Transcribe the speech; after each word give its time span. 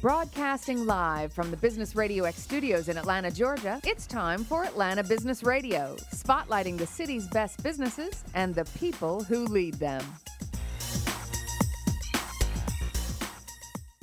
Broadcasting 0.00 0.86
live 0.86 1.32
from 1.32 1.50
the 1.50 1.56
Business 1.56 1.96
Radio 1.96 2.22
X 2.22 2.40
studios 2.40 2.88
in 2.88 2.96
Atlanta, 2.96 3.32
Georgia, 3.32 3.80
it's 3.82 4.06
time 4.06 4.44
for 4.44 4.62
Atlanta 4.62 5.02
Business 5.02 5.42
Radio, 5.42 5.96
spotlighting 6.14 6.78
the 6.78 6.86
city's 6.86 7.26
best 7.26 7.60
businesses 7.64 8.22
and 8.32 8.54
the 8.54 8.64
people 8.78 9.24
who 9.24 9.44
lead 9.46 9.74
them. 9.74 10.00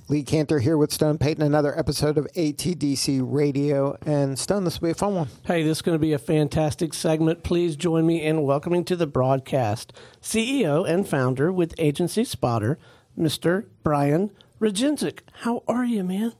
Lee 0.10 0.22
Kantor 0.22 0.60
here 0.60 0.78
with 0.78 0.92
Stone 0.92 1.18
Payton, 1.18 1.42
another 1.42 1.80
episode 1.80 2.18
of 2.18 2.28
ATDC 2.36 3.22
Radio. 3.24 3.98
And 4.06 4.38
Stone, 4.38 4.66
this 4.66 4.82
will 4.82 4.88
be 4.88 4.92
a 4.92 4.96
fun 4.96 5.16
one. 5.16 5.30
Hey, 5.46 5.64
this 5.64 5.78
is 5.78 5.82
going 5.82 5.96
to 5.96 6.00
be 6.00 6.12
a 6.12 6.20
fantastic 6.20 6.94
segment. 6.94 7.44
Please 7.44 7.78
join 7.78 8.06
me 8.06 8.22
in 8.22 8.44
welcoming 8.44 8.84
to 8.84 8.98
the 8.98 9.08
broadcast 9.08 9.94
CEO 10.22 10.86
and 10.86 11.08
founder 11.08 11.54
with 11.54 11.74
Agency 11.78 12.26
Spotter, 12.26 12.78
Mr. 13.18 13.68
Brian 13.82 14.32
Regienczuk. 14.60 15.20
How 15.42 15.64
are 15.68 15.86
you, 15.86 16.04
man? 16.04 16.34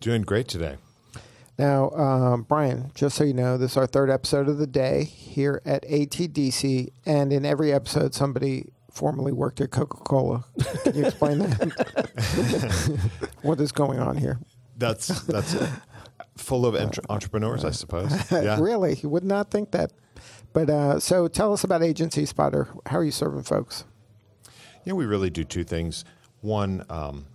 Doing 0.00 0.22
great 0.22 0.48
today. 0.48 0.76
Now, 1.58 1.90
um, 1.90 2.42
Brian, 2.44 2.92
just 2.94 3.16
so 3.16 3.24
you 3.24 3.34
know, 3.34 3.58
this 3.58 3.72
is 3.72 3.76
our 3.76 3.86
third 3.86 4.10
episode 4.10 4.48
of 4.48 4.58
the 4.58 4.66
day 4.66 5.02
here 5.04 5.60
at 5.64 5.82
ATDC. 5.84 6.90
And 7.04 7.32
in 7.32 7.44
every 7.44 7.72
episode, 7.72 8.14
somebody 8.14 8.66
formerly 8.92 9.32
worked 9.32 9.60
at 9.60 9.72
Coca 9.72 9.96
Cola. 9.98 10.44
Can 10.84 10.94
you 10.94 11.06
explain 11.06 11.38
that? 11.40 13.00
what 13.42 13.60
is 13.60 13.72
going 13.72 13.98
on 13.98 14.16
here? 14.16 14.38
That's 14.76 15.08
that's 15.22 15.56
full 16.36 16.64
of 16.64 16.76
entre- 16.76 17.02
entrepreneurs, 17.08 17.64
I 17.64 17.72
suppose. 17.72 18.12
Yeah. 18.30 18.60
really? 18.60 18.94
You 19.02 19.08
would 19.08 19.24
not 19.24 19.50
think 19.50 19.72
that. 19.72 19.92
But 20.52 20.70
uh, 20.70 21.00
so 21.00 21.26
tell 21.26 21.52
us 21.52 21.64
about 21.64 21.82
Agency 21.82 22.24
Spotter. 22.24 22.68
How 22.86 22.98
are 22.98 23.04
you 23.04 23.10
serving 23.10 23.42
folks? 23.42 23.84
Yeah, 24.84 24.92
we 24.92 25.06
really 25.06 25.30
do 25.30 25.42
two 25.42 25.64
things. 25.64 26.04
One, 26.40 26.84
um, 26.88 27.26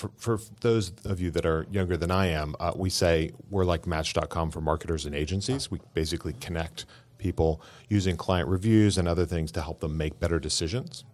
for, 0.00 0.10
for 0.16 0.40
those 0.62 0.92
of 1.04 1.20
you 1.20 1.30
that 1.32 1.44
are 1.44 1.66
younger 1.70 1.96
than 1.96 2.10
I 2.10 2.26
am, 2.28 2.56
uh, 2.58 2.72
we 2.74 2.88
say 2.88 3.32
we're 3.50 3.64
like 3.64 3.86
Match.com 3.86 4.50
for 4.50 4.60
marketers 4.60 5.04
and 5.04 5.14
agencies. 5.14 5.70
We 5.70 5.80
basically 5.92 6.32
connect 6.34 6.86
people 7.18 7.60
using 7.88 8.16
client 8.16 8.48
reviews 8.48 8.96
and 8.96 9.06
other 9.06 9.26
things 9.26 9.52
to 9.52 9.60
help 9.60 9.80
them 9.80 9.96
make 9.96 10.18
better 10.18 10.38
decisions. 10.38 11.04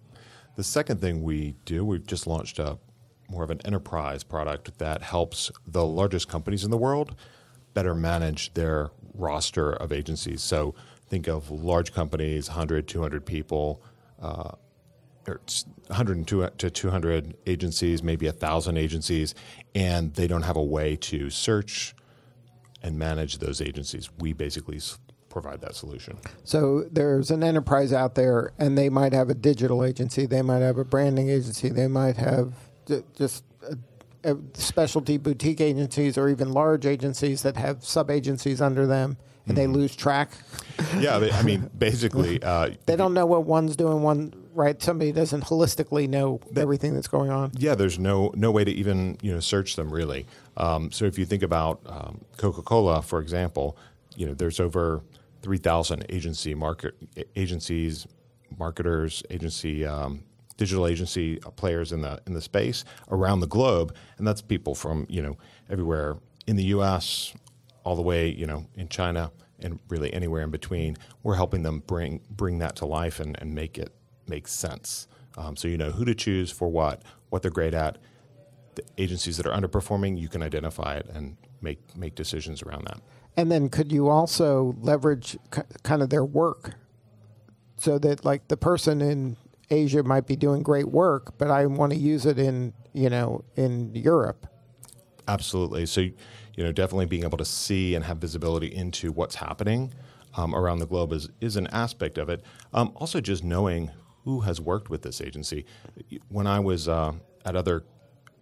The 0.55 0.62
second 0.62 1.00
thing 1.00 1.22
we 1.22 1.56
do, 1.64 1.84
we've 1.84 2.06
just 2.06 2.27
launched 2.27 2.58
a 2.60 2.78
more 3.28 3.42
of 3.42 3.50
an 3.50 3.60
enterprise 3.64 4.22
product 4.22 4.78
that 4.78 5.03
helps 5.03 5.50
the 5.66 5.84
largest 5.84 6.28
companies 6.28 6.62
in 6.62 6.70
the 6.70 6.77
world 6.77 7.16
better 7.75 7.92
manage 7.92 8.55
their 8.55 8.91
roster 9.14 9.72
of 9.72 9.91
agencies. 9.91 10.42
So 10.42 10.77
think 11.08 11.27
of 11.27 11.50
large 11.50 11.92
companies, 11.92 12.48
100, 12.48 12.86
200 12.86 13.27
people, 13.27 13.82
uh, 14.22 14.53
or 15.28 15.41
100 15.88 16.58
to 16.58 16.70
200 16.70 17.36
agencies, 17.46 18.02
maybe 18.02 18.27
a 18.27 18.32
thousand 18.32 18.77
agencies, 18.77 19.34
and 19.74 20.14
they 20.14 20.27
don't 20.27 20.42
have 20.42 20.56
a 20.56 20.62
way 20.62 20.96
to 20.96 21.30
search 21.30 21.94
and 22.82 22.98
manage 22.98 23.38
those 23.38 23.60
agencies. 23.60 24.10
We 24.19 24.32
basically 24.32 24.80
provide 25.28 25.60
that 25.60 25.74
solution. 25.74 26.19
So 26.44 26.86
there's 26.91 27.30
an 27.30 27.42
enterprise 27.42 27.92
out 27.92 28.14
there, 28.14 28.52
and 28.58 28.77
they 28.78 28.88
might 28.88 29.12
have 29.12 29.28
a 29.28 29.34
digital 29.34 29.84
agency, 29.84 30.27
they 30.27 30.42
might 30.42 30.60
have 30.60 30.78
a 30.78 30.84
branding 30.84 31.28
agency, 31.28 31.69
they 31.69 31.88
might 31.88 32.16
have 32.16 32.54
just 33.14 33.44
specialty 34.54 35.19
boutique 35.19 35.60
agencies, 35.60 36.16
or 36.16 36.28
even 36.28 36.52
large 36.52 36.86
agencies 36.86 37.42
that 37.42 37.56
have 37.56 37.84
sub 37.84 38.10
agencies 38.10 38.60
under 38.60 38.86
them, 38.86 39.19
and 39.47 39.56
mm-hmm. 39.56 39.56
they 39.56 39.66
lose 39.66 39.94
track. 39.94 40.30
Yeah, 40.98 41.19
I 41.19 41.42
mean, 41.42 41.70
basically, 41.78 42.42
uh, 42.42 42.70
they 42.86 42.97
don't 42.97 43.14
know 43.14 43.27
what 43.27 43.44
one's 43.44 43.77
doing. 43.77 44.02
One 44.02 44.32
right, 44.56 44.82
somebody 44.82 45.12
doesn't 45.12 45.44
holistically 45.44 46.08
know 46.08 46.40
that, 46.52 46.62
everything 46.62 46.94
that's 46.94 47.08
going 47.08 47.30
on. 47.30 47.52
Yeah, 47.56 47.74
there's 47.74 47.98
no 47.98 48.32
no 48.34 48.50
way 48.50 48.64
to 48.64 48.72
even 48.72 49.18
you 49.22 49.32
know 49.32 49.40
search 49.40 49.76
them 49.76 49.90
really. 49.90 50.26
Um, 50.56 50.90
so 50.90 51.04
if 51.04 51.18
you 51.18 51.26
think 51.26 51.42
about 51.42 51.80
um, 51.86 52.22
Coca 52.36 52.62
Cola, 52.62 53.02
for 53.02 53.20
example, 53.20 53.76
you 54.16 54.26
know 54.26 54.34
there's 54.34 54.58
over 54.58 55.02
three 55.42 55.58
thousand 55.58 56.06
agency 56.08 56.54
market 56.54 56.94
agencies, 57.36 58.06
marketers, 58.58 59.22
agency. 59.31 59.86
Um, 59.86 60.25
digital 60.56 60.86
agency 60.86 61.36
players 61.56 61.92
in 61.92 62.00
the 62.00 62.19
in 62.26 62.32
the 62.32 62.41
space 62.41 62.82
around 63.10 63.41
the 63.41 63.47
globe, 63.47 63.94
and 64.16 64.26
that's 64.26 64.41
people 64.41 64.75
from 64.75 65.06
you 65.10 65.20
know 65.20 65.36
everywhere 65.69 66.16
in 66.47 66.56
the 66.56 66.64
U.S. 66.64 67.34
all 67.84 67.94
the 67.94 68.02
way 68.02 68.31
you 68.31 68.47
know 68.47 68.64
in 68.75 68.88
China 68.88 69.31
and 69.60 69.78
really 69.88 70.12
anywhere 70.14 70.42
in 70.42 70.50
between. 70.50 70.97
We're 71.22 71.34
helping 71.34 71.62
them 71.62 71.82
bring 71.86 72.20
bring 72.31 72.58
that 72.60 72.76
to 72.76 72.86
life 72.86 73.20
and, 73.20 73.38
and 73.41 73.54
make 73.54 73.76
it 73.76 73.92
make 74.28 74.48
sense. 74.48 75.09
Um, 75.37 75.56
so 75.56 75.69
you 75.69 75.76
know 75.76 75.91
who 75.91 76.04
to 76.04 76.14
choose 76.14 76.50
for 76.50 76.69
what, 76.69 77.03
what 77.31 77.42
they're 77.42 77.50
great 77.50 77.75
at. 77.75 77.98
The 78.75 78.82
agencies 78.98 79.37
that 79.38 79.47
are 79.47 79.59
underperforming, 79.59 80.19
you 80.19 80.28
can 80.28 80.42
identify 80.42 80.97
it 80.97 81.06
and 81.12 81.37
make 81.60 81.97
make 81.97 82.14
decisions 82.14 82.62
around 82.62 82.87
that. 82.87 83.00
And 83.37 83.50
then 83.50 83.69
could 83.69 83.92
you 83.92 84.09
also 84.09 84.75
leverage 84.81 85.38
c- 85.54 85.62
kind 85.82 86.03
of 86.03 86.10
their 86.10 86.25
work 86.25 86.75
so 87.76 87.98
that 87.98 88.25
like 88.25 88.48
the 88.48 88.56
person 88.56 89.00
in 89.00 89.37
Asia 89.70 90.03
might 90.03 90.26
be 90.26 90.37
doing 90.37 90.62
great 90.62 90.88
work, 90.88 91.37
but 91.38 91.50
I 91.50 91.66
want 91.66 91.93
to 91.93 91.98
use 91.98 92.25
it 92.25 92.38
in, 92.38 92.72
you 92.93 93.10
know, 93.10 93.44
in 93.56 93.94
Europe. 93.94 94.47
Absolutely. 95.28 95.87
So, 95.87 96.03
you 96.03 96.64
know, 96.64 96.72
definitely 96.72 97.06
being 97.06 97.25
able 97.25 97.38
to 97.38 97.44
see 97.44 97.94
and 97.94 98.04
have 98.04 98.19
visibility 98.19 98.69
into 98.69 99.12
what's 99.12 99.34
happening 99.34 99.93
um, 100.37 100.54
around 100.54 100.78
the 100.78 100.87
globe 100.87 101.12
is, 101.12 101.28
is 101.41 101.56
an 101.56 101.66
aspect 101.69 102.16
of 102.16 102.28
it. 102.28 102.44
Um, 102.72 102.93
also, 102.94 103.20
just 103.20 103.43
knowing 103.43 103.91
who 104.26 104.41
has 104.41 104.60
worked 104.60 104.91
with 104.91 105.03
this 105.03 105.20
agency. 105.20 105.64
When 106.28 106.48
I 106.48 106.59
was 106.59 106.88
uh, 106.88 107.12
at 107.44 107.54
other 107.54 107.84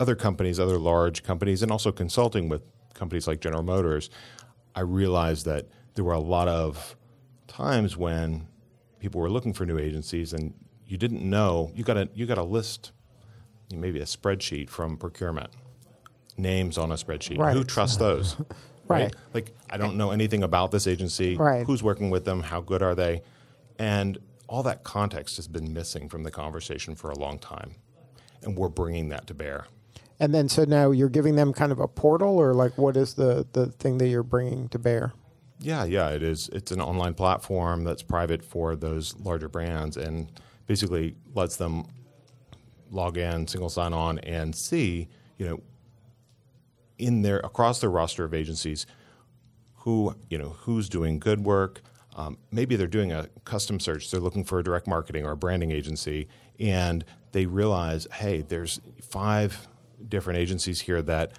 other 0.01 0.17
companies, 0.17 0.59
other 0.59 0.79
large 0.79 1.23
companies, 1.23 1.63
and 1.63 1.71
also 1.71 1.93
consulting 1.93 2.49
with 2.49 2.63
companies 2.95 3.29
like 3.29 3.41
General 3.41 3.63
Motors, 3.63 4.11
I 4.75 4.81
realized 4.81 5.45
that 5.45 5.69
there 5.95 6.03
were 6.03 6.15
a 6.15 6.19
lot 6.19 6.49
of 6.49 6.97
times 7.47 7.97
when 7.97 8.49
people 8.99 9.21
were 9.21 9.31
looking 9.31 9.53
for 9.53 9.67
new 9.67 9.79
agencies, 9.79 10.33
and 10.33 10.55
you 10.87 10.97
didn't 10.97 11.23
know 11.23 11.71
you 11.75 11.85
got 11.85 11.99
a 11.99 12.09
you 12.15 12.25
got 12.25 12.39
a 12.39 12.43
list, 12.43 12.93
maybe 13.71 14.01
a 14.01 14.05
spreadsheet 14.05 14.71
from 14.71 14.97
procurement, 14.97 15.51
names 16.39 16.79
on 16.79 16.93
a 16.93 16.95
spreadsheet. 16.95 17.37
Right. 17.37 17.55
Who 17.55 17.63
trusts 17.63 17.99
those? 17.99 18.37
right. 18.89 19.03
right. 19.03 19.17
Like 19.35 19.55
I 19.69 19.77
don't 19.77 19.97
know 19.97 20.13
anything 20.13 20.45
about 20.45 20.71
this 20.71 20.87
agency. 20.87 21.37
Right. 21.37 21.67
Who's 21.67 21.83
working 21.83 22.09
with 22.09 22.25
them? 22.25 22.43
How 22.43 22.63
good 22.63 22.83
are 22.83 22.95
they? 22.95 23.21
And 23.79 24.19
all 24.49 24.63
that 24.63 24.85
context 24.85 25.37
has 25.37 25.49
been 25.49 25.73
missing 25.73 26.09
from 26.09 26.23
the 26.23 26.31
conversation 26.31 26.95
for 26.95 27.11
a 27.11 27.19
long 27.19 27.39
time. 27.39 27.75
And 28.43 28.57
we're 28.57 28.69
bringing 28.69 29.09
that 29.09 29.27
to 29.29 29.35
bear. 29.35 29.67
And 30.21 30.35
then, 30.35 30.49
so 30.49 30.65
now 30.65 30.91
you're 30.91 31.09
giving 31.09 31.35
them 31.35 31.53
kind 31.53 31.73
of 31.73 31.81
a 31.81 31.89
portal, 31.89 32.39
or 32.39 32.55
like 32.55 32.77
what 32.79 32.97
is 32.97 33.15
the, 33.15 33.47
the 33.53 33.67
thing 33.67 33.99
that 33.99 34.09
you're 34.09 34.23
bringing 34.23 34.69
to 34.69 34.79
bear? 34.79 35.13
Yeah, 35.59 35.85
yeah, 35.85 36.11
it 36.11 36.23
is. 36.23 36.49
It's 36.53 36.73
an 36.73 36.81
online 36.81 37.15
platform 37.15 37.85
that's 37.85 38.03
private 38.03 38.45
for 38.45 38.77
those 38.77 39.17
larger 39.19 39.49
brands 39.49 39.97
and 39.97 40.31
basically 40.67 41.17
lets 41.35 41.57
them 41.57 41.87
log 42.91 43.17
in, 43.17 43.47
single 43.47 43.71
sign 43.71 43.93
on, 43.93 44.19
and 44.21 44.55
see, 44.55 45.09
you 45.39 45.47
know, 45.47 45.61
in 46.99 47.23
their 47.23 47.39
across 47.39 47.81
their 47.81 47.91
roster 47.91 48.25
of 48.25 48.35
agencies, 48.35 48.87
who 49.79 50.15
you 50.31 50.39
know 50.39 50.51
who's 50.61 50.89
doing 50.89 51.19
good 51.19 51.45
work, 51.45 51.83
um, 52.15 52.39
maybe 52.51 52.77
they're 52.77 52.87
doing 52.87 53.13
a 53.13 53.29
custom 53.45 53.81
search, 53.81 54.11
they're 54.11 54.21
looking 54.21 54.45
for 54.45 54.59
a 54.59 54.65
direct 54.65 54.87
marketing 54.87 55.27
or 55.27 55.33
a 55.33 55.37
branding 55.37 55.73
agency, 55.73 56.29
and 56.61 57.05
they 57.33 57.47
realize, 57.47 58.07
hey, 58.13 58.43
there's 58.43 58.81
five 59.03 59.67
different 60.09 60.39
agencies 60.39 60.81
here 60.81 61.03
that 61.03 61.33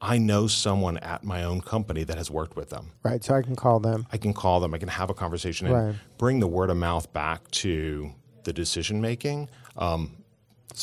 I 0.00 0.18
know 0.18 0.46
someone 0.46 0.98
at 0.98 1.24
my 1.24 1.44
own 1.44 1.60
company 1.60 2.04
that 2.04 2.16
has 2.16 2.30
worked 2.30 2.56
with 2.56 2.70
them. 2.70 2.90
Right, 3.02 3.22
so 3.22 3.34
I 3.34 3.42
can 3.42 3.56
call 3.56 3.80
them. 3.80 4.06
I 4.12 4.16
can 4.16 4.32
call 4.32 4.60
them, 4.60 4.74
I 4.74 4.78
can 4.78 4.88
have 4.88 5.10
a 5.10 5.14
conversation 5.14 5.66
and 5.66 5.76
right. 5.76 5.94
bring 6.18 6.40
the 6.40 6.46
word 6.46 6.70
of 6.70 6.76
mouth 6.76 7.12
back 7.12 7.48
to 7.52 8.12
the 8.44 8.52
decision 8.52 9.00
making. 9.00 9.48
Um, 9.76 10.16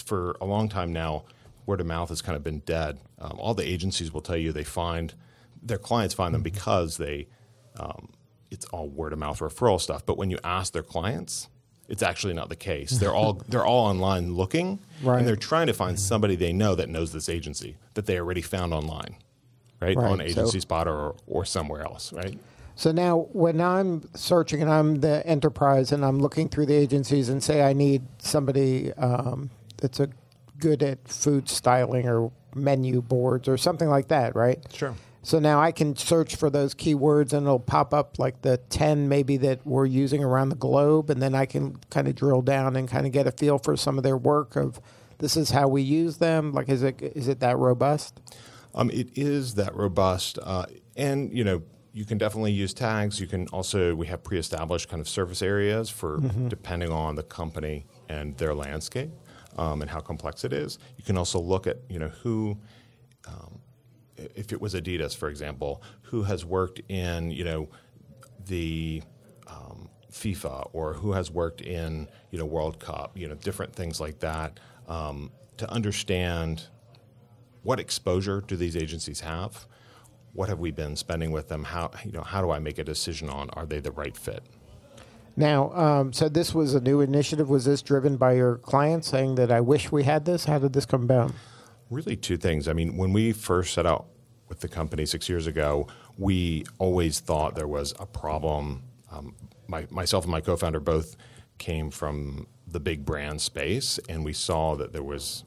for 0.06 0.36
a 0.42 0.46
long 0.46 0.68
time 0.70 0.92
now, 0.92 1.26
word 1.66 1.82
of 1.82 1.88
mouth 1.88 2.10
has 2.10 2.22
kind 2.22 2.36
of 2.36 2.44
been 2.44 2.60
dead. 2.60 3.00
Um, 3.20 3.38
all 3.40 3.54
the 3.54 3.68
agencies 3.68 4.14
will 4.14 4.22
tell 4.22 4.38
you 4.38 4.52
they 4.52 4.64
find 4.64 5.14
their 5.62 5.78
clients 5.78 6.14
find 6.14 6.34
them 6.34 6.44
because 6.44 6.98
they 6.98 7.28
um, 7.80 8.10
it's 8.52 8.66
all 8.66 8.88
word 8.88 9.14
of 9.14 9.20
mouth 9.20 9.40
referral 9.40 9.80
stuff. 9.80 10.06
But 10.06 10.18
when 10.18 10.30
you 10.30 10.40
ask 10.44 10.74
their 10.74 10.84
clients, 10.84 11.50
it's 11.88 12.04
actually 12.04 12.34
not 12.34 12.50
the 12.50 12.56
case. 12.56 12.92
They're 12.92 13.14
all 13.14 13.34
they're 13.48 13.66
all 13.66 13.88
online 13.88 14.34
looking, 14.34 14.80
right. 15.04 15.20
and 15.20 15.28
they're 15.28 15.36
trying 15.36 15.68
to 15.68 15.74
find 15.74 16.00
somebody 16.00 16.36
they 16.36 16.54
know 16.54 16.76
that 16.76 16.90
knows 16.90 17.12
this 17.12 17.30
agency 17.30 17.78
that 17.94 18.06
they 18.06 18.20
already 18.20 18.42
found 18.42 18.74
online, 18.74 19.16
right, 19.80 19.96
right. 19.96 20.12
on 20.12 20.22
Agency 20.22 20.60
so, 20.60 20.62
Spotter 20.62 20.94
or, 20.94 21.16
or 21.28 21.46
somewhere 21.46 21.84
else, 21.84 22.12
right. 22.14 22.38
So 22.76 22.92
now, 22.92 23.28
when 23.32 23.62
I'm 23.62 24.10
searching 24.16 24.62
and 24.62 24.70
I'm 24.70 25.00
the 25.00 25.26
enterprise 25.26 25.94
and 25.94 26.04
I'm 26.04 26.20
looking 26.20 26.50
through 26.50 26.66
the 26.66 26.74
agencies 26.74 27.30
and 27.30 27.42
say 27.42 27.62
I 27.62 27.72
need 27.72 28.04
somebody 28.18 28.92
um, 28.94 29.50
that's 29.78 30.02
a 30.02 30.10
good 30.60 30.84
at 30.84 31.08
food 31.08 31.48
styling 31.48 32.08
or 32.08 32.32
menu 32.54 33.02
boards 33.02 33.48
or 33.48 33.58
something 33.58 33.88
like 33.88 34.10
that, 34.10 34.36
right? 34.36 34.60
Sure. 34.74 34.94
So 35.26 35.40
now 35.40 35.60
I 35.60 35.72
can 35.72 35.96
search 35.96 36.36
for 36.36 36.52
those 36.52 36.76
keywords 36.76 37.34
and 37.34 37.48
it'll 37.48 37.60
pop 37.60 37.96
up 37.96 38.20
like 38.20 38.44
the 38.44 38.58
10 38.70 39.10
maybe 39.10 39.38
that 39.38 39.66
we're 39.66 39.88
using 39.88 40.24
around 40.24 40.50
the 40.50 40.56
globe. 40.56 41.10
And 41.10 41.20
then 41.20 41.34
I 41.34 41.48
can 41.48 41.78
kind 41.90 42.08
of 42.08 42.14
drill 42.14 42.44
down 42.44 42.76
and 42.76 42.88
kind 42.88 43.08
of 43.08 43.12
get 43.12 43.26
a 43.26 43.32
feel 43.32 43.58
for 43.58 43.76
some 43.76 43.98
of 43.98 44.04
their 44.04 44.18
work 44.18 44.56
of 44.56 44.80
this 45.18 45.36
is 45.36 45.50
how 45.50 45.68
we 45.68 45.82
use 45.82 46.18
them? 46.18 46.52
Like, 46.52 46.70
is 46.70 46.84
it 46.84 47.02
is 47.02 47.28
it 47.28 47.40
that 47.40 47.58
robust? 47.58 48.20
Um, 48.76 48.92
it 48.92 49.18
is 49.18 49.56
that 49.56 49.76
robust, 49.76 50.38
uh, 50.44 50.66
and 50.96 51.36
you 51.36 51.44
know 51.44 51.64
you 51.92 52.06
can 52.06 52.18
definitely 52.18 52.52
use 52.52 52.74
tags. 52.74 53.20
You 53.20 53.26
can 53.26 53.48
also 53.48 53.96
we 53.96 54.06
have 54.08 54.24
pre-established 54.24 54.90
kind 54.90 55.02
of 55.02 55.10
service 55.10 55.42
areas 55.42 55.90
for 55.90 56.20
depending 56.50 56.92
on 56.92 57.16
the 57.16 57.24
company 57.24 57.88
and 58.10 58.38
their 58.38 58.54
landscape 58.54 59.10
um, 59.58 59.82
and 59.82 59.90
how 59.90 60.02
complex 60.02 60.44
it 60.44 60.54
is. 60.54 60.78
You 60.98 61.04
can 61.04 61.18
also 61.18 61.40
look 61.40 61.66
at 61.68 61.78
you 61.90 62.00
know 62.00 62.10
who. 62.10 62.58
Um, 63.28 63.62
if 64.18 64.52
it 64.52 64.62
was 64.62 64.74
Adidas, 64.74 65.16
for 65.16 65.30
example, 65.30 65.82
who 66.04 66.24
has 66.24 66.46
worked 66.46 66.82
in 66.90 67.32
you 67.32 67.44
know 67.44 67.70
the 68.48 69.02
um, 69.48 69.90
FIFA 70.12 70.70
or 70.74 70.94
who 70.94 71.14
has 71.14 71.30
worked 71.32 71.62
in 71.62 72.08
you 72.32 72.40
know 72.40 72.46
World 72.46 72.80
Cup, 72.80 73.18
you 73.18 73.28
know 73.28 73.36
different 73.36 73.74
things 73.74 74.00
like 74.00 74.20
that, 74.20 74.60
um, 74.88 75.32
to 75.58 75.70
understand 75.70 76.68
what 77.64 77.80
exposure 77.80 78.42
do 78.42 78.56
these 78.56 78.78
agencies 78.78 79.22
have, 79.22 79.66
what 80.34 80.50
have 80.50 80.60
we 80.60 80.70
been 80.70 80.96
spending 80.96 81.32
with 81.32 81.48
them, 81.48 81.64
how 81.64 81.92
you 82.04 82.12
know 82.12 82.22
how 82.22 82.42
do 82.42 82.52
I 82.52 82.60
make 82.60 82.78
a 82.78 82.84
decision 82.84 83.30
on 83.30 83.50
are 83.52 83.66
they 83.66 83.80
the 83.80 83.92
right 83.92 84.16
fit? 84.16 84.44
Now, 85.38 85.74
um, 85.74 86.14
so 86.14 86.30
this 86.30 86.54
was 86.56 86.76
a 86.76 86.80
new 86.80 87.02
initiative. 87.02 87.50
Was 87.50 87.66
this 87.66 87.82
driven 87.82 88.16
by 88.16 88.34
your 88.34 88.56
client 88.58 89.04
saying 89.04 89.36
that 89.36 89.52
I 89.52 89.60
wish 89.60 89.92
we 89.92 90.04
had 90.04 90.24
this? 90.24 90.46
How 90.46 90.60
did 90.60 90.72
this 90.72 90.86
come 90.86 91.04
about? 91.04 91.34
Really, 91.90 92.16
two 92.16 92.38
things. 92.38 92.68
I 92.68 92.74
mean, 92.74 92.98
when 92.98 93.14
we 93.14 93.32
first 93.32 93.74
set 93.74 93.86
out 93.86 94.08
with 94.48 94.60
the 94.60 94.68
company 94.68 95.06
six 95.06 95.30
years 95.30 95.48
ago, 95.48 95.88
we 96.18 96.66
always 96.80 97.20
thought 97.20 97.56
there 97.56 97.68
was 97.68 97.94
a 98.00 98.06
problem. 98.06 98.84
Um, 99.12 99.36
my, 99.68 99.88
myself 99.90 100.24
and 100.26 100.32
my 100.32 100.42
co-founder 100.42 100.80
both 100.80 101.16
came 101.58 101.90
from 101.92 102.48
the 102.68 102.80
big 102.80 103.06
brand 103.06 103.42
space, 103.42 104.00
and 104.10 104.26
we 104.26 104.34
saw 104.34 104.76
that 104.76 104.94
there 104.94 105.04
was 105.04 105.44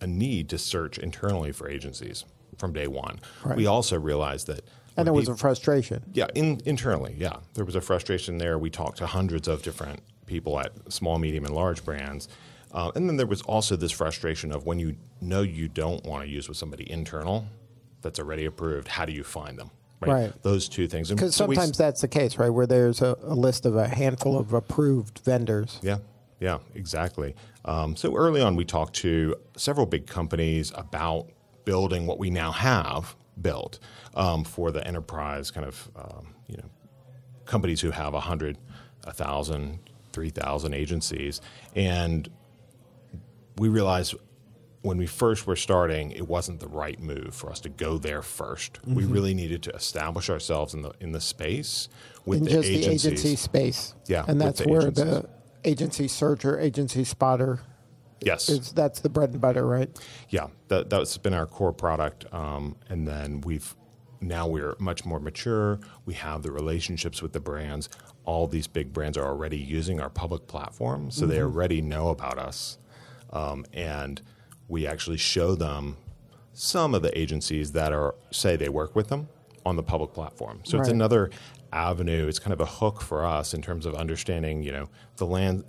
a 0.00 0.06
need 0.06 0.48
to 0.50 0.58
search 0.58 0.98
internally 0.98 1.52
for 1.52 1.68
agencies 1.68 2.24
from 2.58 2.72
day 2.72 2.86
one. 2.86 3.20
Right. 3.44 3.56
We 3.56 3.66
also 3.66 3.98
realized 3.98 4.46
that 4.48 4.64
And 4.96 5.06
there 5.06 5.12
was 5.12 5.28
a 5.28 5.36
frustration. 5.36 6.02
yeah, 6.12 6.26
in, 6.34 6.60
internally, 6.64 7.14
yeah. 7.18 7.36
There 7.54 7.64
was 7.64 7.76
a 7.76 7.80
frustration 7.80 8.38
there. 8.38 8.58
We 8.58 8.70
talked 8.70 8.98
to 8.98 9.06
hundreds 9.06 9.48
of 9.48 9.62
different 9.62 10.00
people 10.26 10.58
at 10.58 10.72
small, 10.92 11.18
medium, 11.18 11.44
and 11.44 11.54
large 11.54 11.84
brands. 11.84 12.28
Uh, 12.72 12.90
and 12.94 13.08
then 13.08 13.16
there 13.16 13.26
was 13.26 13.42
also 13.42 13.76
this 13.76 13.92
frustration 13.92 14.52
of 14.52 14.66
when 14.66 14.78
you 14.78 14.96
know 15.20 15.42
you 15.42 15.68
don't 15.68 16.04
want 16.04 16.24
to 16.24 16.28
use 16.28 16.48
with 16.48 16.56
somebody 16.56 16.90
internal 16.90 17.46
that's 18.02 18.18
already 18.18 18.44
approved, 18.44 18.88
how 18.88 19.04
do 19.04 19.12
you 19.12 19.24
find 19.24 19.58
them? 19.58 19.70
Right. 20.00 20.32
Those 20.42 20.68
two 20.68 20.86
things. 20.86 21.10
Because 21.10 21.34
so 21.34 21.46
we 21.46 21.54
sometimes 21.54 21.78
that's 21.78 22.00
the 22.02 22.08
case, 22.08 22.36
right? 22.36 22.50
Where 22.50 22.66
there's 22.66 23.00
a, 23.00 23.16
a 23.22 23.34
list 23.34 23.64
of 23.66 23.76
a 23.76 23.88
handful 23.88 24.38
of 24.38 24.52
approved 24.52 25.20
vendors. 25.20 25.78
Yeah, 25.82 25.98
yeah, 26.38 26.58
exactly. 26.74 27.34
Um, 27.64 27.96
so 27.96 28.14
early 28.14 28.42
on, 28.42 28.56
we 28.56 28.64
talked 28.64 28.94
to 28.96 29.36
several 29.56 29.86
big 29.86 30.06
companies 30.06 30.72
about 30.74 31.30
building 31.64 32.06
what 32.06 32.18
we 32.18 32.30
now 32.30 32.52
have 32.52 33.16
built 33.40 33.78
um, 34.14 34.44
for 34.44 34.70
the 34.70 34.86
enterprise 34.86 35.50
kind 35.50 35.66
of 35.66 35.90
um, 35.96 36.34
you 36.46 36.56
know 36.58 36.68
companies 37.46 37.80
who 37.80 37.90
have 37.90 38.14
a 38.14 38.20
hundred, 38.20 38.58
a 39.04 39.12
thousand, 39.12 39.78
three 40.12 40.30
thousand 40.30 40.74
agencies, 40.74 41.40
and 41.74 42.28
we 43.56 43.68
realized 43.68 44.14
when 44.82 44.98
we 44.98 45.06
first 45.06 45.46
were 45.46 45.56
starting, 45.56 46.12
it 46.12 46.28
wasn't 46.28 46.60
the 46.60 46.68
right 46.68 47.00
move 47.00 47.34
for 47.34 47.50
us 47.50 47.58
to 47.60 47.68
go 47.68 47.98
there 47.98 48.20
1st 48.20 48.70
We 48.86 49.02
Mm-hmm. 49.02 49.12
really 49.12 49.34
needed 49.34 49.62
to 49.64 49.70
establish 49.74 50.30
ourselves 50.30 50.74
in 50.74 50.82
the 50.82 50.92
in 51.00 51.12
the 51.12 51.20
space 51.20 51.88
with 52.24 52.38
in 52.38 52.44
the 52.44 52.50
just 52.50 52.68
agencies. 52.68 53.02
the 53.02 53.08
agency 53.10 53.36
space. 53.36 53.94
Yeah, 54.06 54.24
And 54.28 54.40
that's 54.40 54.60
the 54.60 54.68
where 54.68 54.82
agencies. 54.82 55.04
the 55.04 55.28
agency 55.64 56.08
searcher, 56.08 56.58
agency 56.60 57.02
spotter 57.04 57.60
yes, 58.20 58.48
is 58.48 58.72
that's 58.72 59.00
the 59.00 59.08
bread 59.08 59.30
and 59.30 59.40
butter, 59.40 59.66
right? 59.66 59.90
Yeah, 60.28 60.48
that, 60.68 60.88
that's 60.90 61.18
been 61.18 61.34
our 61.34 61.46
core 61.46 61.72
product, 61.72 62.24
um, 62.32 62.76
and 62.88 63.08
then 63.08 63.40
we've 63.40 63.74
now 64.20 64.46
we're 64.46 64.76
much 64.78 65.04
more 65.04 65.18
mature. 65.20 65.80
We 66.04 66.14
have 66.14 66.42
the 66.42 66.50
relationships 66.52 67.20
with 67.22 67.32
the 67.32 67.40
brands. 67.40 67.88
All 68.24 68.46
these 68.46 68.66
big 68.68 68.92
brands 68.92 69.18
are 69.18 69.26
already 69.26 69.58
using 69.58 70.00
our 70.00 70.10
public 70.10 70.46
platform, 70.46 71.10
so 71.10 71.26
they 71.26 71.40
already 71.40 71.80
know 71.82 72.08
about 72.08 72.38
us, 72.38 72.78
um, 73.30 73.64
and 73.72 74.20
we 74.68 74.86
actually 74.86 75.16
show 75.16 75.54
them 75.54 75.96
some 76.52 76.94
of 76.94 77.02
the 77.02 77.16
agencies 77.18 77.72
that 77.72 77.92
are 77.92 78.14
say 78.30 78.56
they 78.56 78.68
work 78.68 78.96
with 78.96 79.08
them 79.08 79.28
on 79.64 79.76
the 79.76 79.82
public 79.82 80.12
platform. 80.12 80.60
So 80.64 80.78
it's 80.78 80.88
another 80.88 81.30
avenue. 81.72 82.28
It's 82.28 82.38
kind 82.38 82.52
of 82.52 82.60
a 82.60 82.66
hook 82.66 83.02
for 83.02 83.26
us 83.26 83.52
in 83.52 83.60
terms 83.62 83.84
of 83.84 83.94
understanding, 83.94 84.62
you 84.62 84.72
know, 84.72 84.88
the 85.16 85.26
land, 85.26 85.64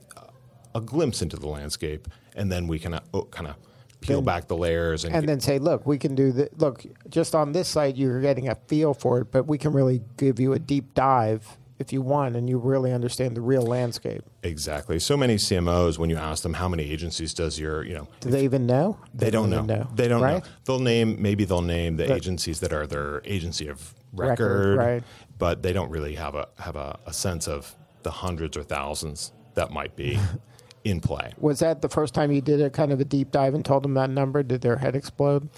a 0.74 0.82
glimpse 0.82 1.22
into 1.22 1.36
the 1.36 1.48
landscape, 1.48 2.08
and 2.36 2.52
then 2.52 2.68
we 2.68 2.80
can 2.80 2.94
uh, 2.94 3.02
oh, 3.14 3.24
kind 3.24 3.48
of 3.48 3.56
peel 4.02 4.18
Then- 4.18 4.26
back 4.26 4.48
the 4.48 4.56
layers 4.56 5.04
and, 5.04 5.16
And 5.16 5.28
then 5.28 5.40
say, 5.40 5.60
look, 5.60 5.86
we 5.86 5.98
can 5.98 6.16
do 6.16 6.32
the 6.32 6.50
look 6.58 6.86
just 7.10 7.36
on 7.36 7.52
this 7.52 7.68
site. 7.68 7.96
You're 7.98 8.22
getting 8.22 8.48
a 8.48 8.56
feel 8.68 8.94
for 8.94 9.20
it, 9.20 9.32
but 9.32 9.48
we 9.48 9.58
can 9.58 9.74
really 9.74 10.02
give 10.18 10.40
you 10.40 10.54
a 10.54 10.60
deep 10.60 10.94
dive 10.94 11.58
if 11.80 11.94
you 11.94 12.02
want, 12.02 12.36
and 12.36 12.50
you 12.50 12.58
really 12.58 12.92
understand 12.92 13.36
the 13.38 13.42
real 13.42 13.62
landscape. 13.62 14.24
exactly. 14.44 15.00
So 15.00 15.16
many 15.16 15.36
CMOs, 15.36 15.98
when 15.98 16.10
you 16.10 16.18
ask 16.18 16.44
them 16.44 16.54
how 16.56 16.68
many 16.68 16.84
agencies 16.92 17.34
does 17.34 17.60
your, 17.60 17.84
you 17.84 17.94
know, 17.94 18.08
Do 18.20 18.30
they 18.30 18.44
even 18.44 18.66
know? 18.66 18.98
they 19.14 19.30
don't 19.30 19.50
know. 19.50 19.64
even 19.64 19.88
They 19.96 20.08
don't 20.08 20.22
right? 20.22 20.44
know. 20.44 20.50
They'll 20.66 20.80
name 20.80 21.22
maybe 21.22 21.46
they'll 21.46 21.62
name 21.62 21.98
the 21.98 22.12
agencies 22.14 22.60
that 22.62 22.74
are 22.74 22.88
their 22.88 23.22
agency 23.26 23.68
of 23.68 23.94
Record, 24.14 24.40
record, 24.40 24.78
right. 24.78 25.04
but 25.38 25.62
they 25.62 25.74
don't 25.74 25.90
really 25.92 26.16
have 26.16 26.34
a 26.34 26.48
have 26.58 26.76
a, 26.76 26.98
a 27.06 27.14
sense 27.14 27.48
of 27.48 27.76
the 28.04 28.10
hundreds 28.12 28.56
or 28.58 28.64
thousands 28.64 29.34
that 29.54 29.70
might 29.72 29.96
be 29.96 30.18
in 30.86 31.02
play. 31.02 31.34
Was 31.38 31.60
that 31.60 31.82
the 31.82 31.90
first 31.90 32.14
time 32.14 32.32
you 32.32 32.42
did 32.42 32.62
a 32.62 32.70
kind 32.70 32.92
of 32.94 33.00
a 33.02 33.06
deep 33.06 33.32
dive 33.32 33.54
and 33.54 33.64
told 33.66 33.84
them 33.84 33.94
that 33.96 34.10
number? 34.10 34.42
Did 34.44 34.62
their 34.62 34.78
head 34.78 34.96
explode? 34.96 35.50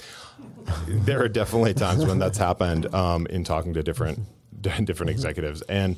there 0.88 1.22
are 1.22 1.30
definitely 1.30 1.74
times 1.74 2.06
when 2.06 2.20
that's 2.20 2.38
happened 2.38 2.94
um, 2.94 3.26
in 3.28 3.44
talking 3.44 3.74
to 3.76 3.84
different 3.84 4.20
different 4.62 4.88
mm-hmm. 4.90 5.10
executives, 5.10 5.62
and 5.64 5.98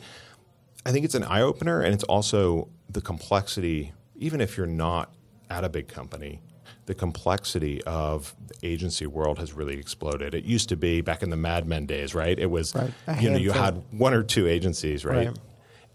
I 0.85 0.91
think 0.91 1.05
it's 1.05 1.15
an 1.15 1.23
eye 1.23 1.41
opener, 1.41 1.81
and 1.81 1.93
it's 1.93 2.03
also 2.03 2.69
the 2.89 3.01
complexity. 3.01 3.93
Even 4.15 4.41
if 4.41 4.57
you're 4.57 4.67
not 4.67 5.13
at 5.49 5.63
a 5.63 5.69
big 5.69 5.87
company, 5.87 6.41
the 6.85 6.95
complexity 6.95 7.83
of 7.83 8.35
the 8.47 8.67
agency 8.67 9.05
world 9.05 9.39
has 9.39 9.53
really 9.53 9.77
exploded. 9.77 10.33
It 10.33 10.43
used 10.43 10.69
to 10.69 10.75
be 10.75 11.01
back 11.01 11.23
in 11.23 11.29
the 11.29 11.37
Mad 11.37 11.67
Men 11.67 11.85
days, 11.85 12.13
right? 12.15 12.37
It 12.37 12.47
was 12.47 12.75
Right. 12.75 12.91
You 13.19 13.29
know 13.29 13.37
you 13.37 13.51
had 13.51 13.83
one 13.91 14.13
or 14.13 14.23
two 14.23 14.47
agencies, 14.47 15.05
right? 15.05 15.27
Right. 15.27 15.37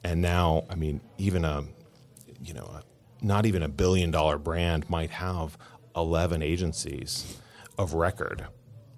And 0.04 0.22
now, 0.22 0.64
I 0.70 0.76
mean, 0.76 1.00
even 1.18 1.44
a 1.44 1.64
you 2.42 2.54
know, 2.54 2.64
a, 2.64 2.82
not 3.24 3.46
even 3.46 3.62
a 3.62 3.68
billion 3.68 4.10
dollar 4.10 4.38
brand 4.38 4.88
might 4.88 5.10
have 5.10 5.58
11 5.96 6.42
agencies 6.42 7.38
of 7.78 7.94
record, 7.94 8.46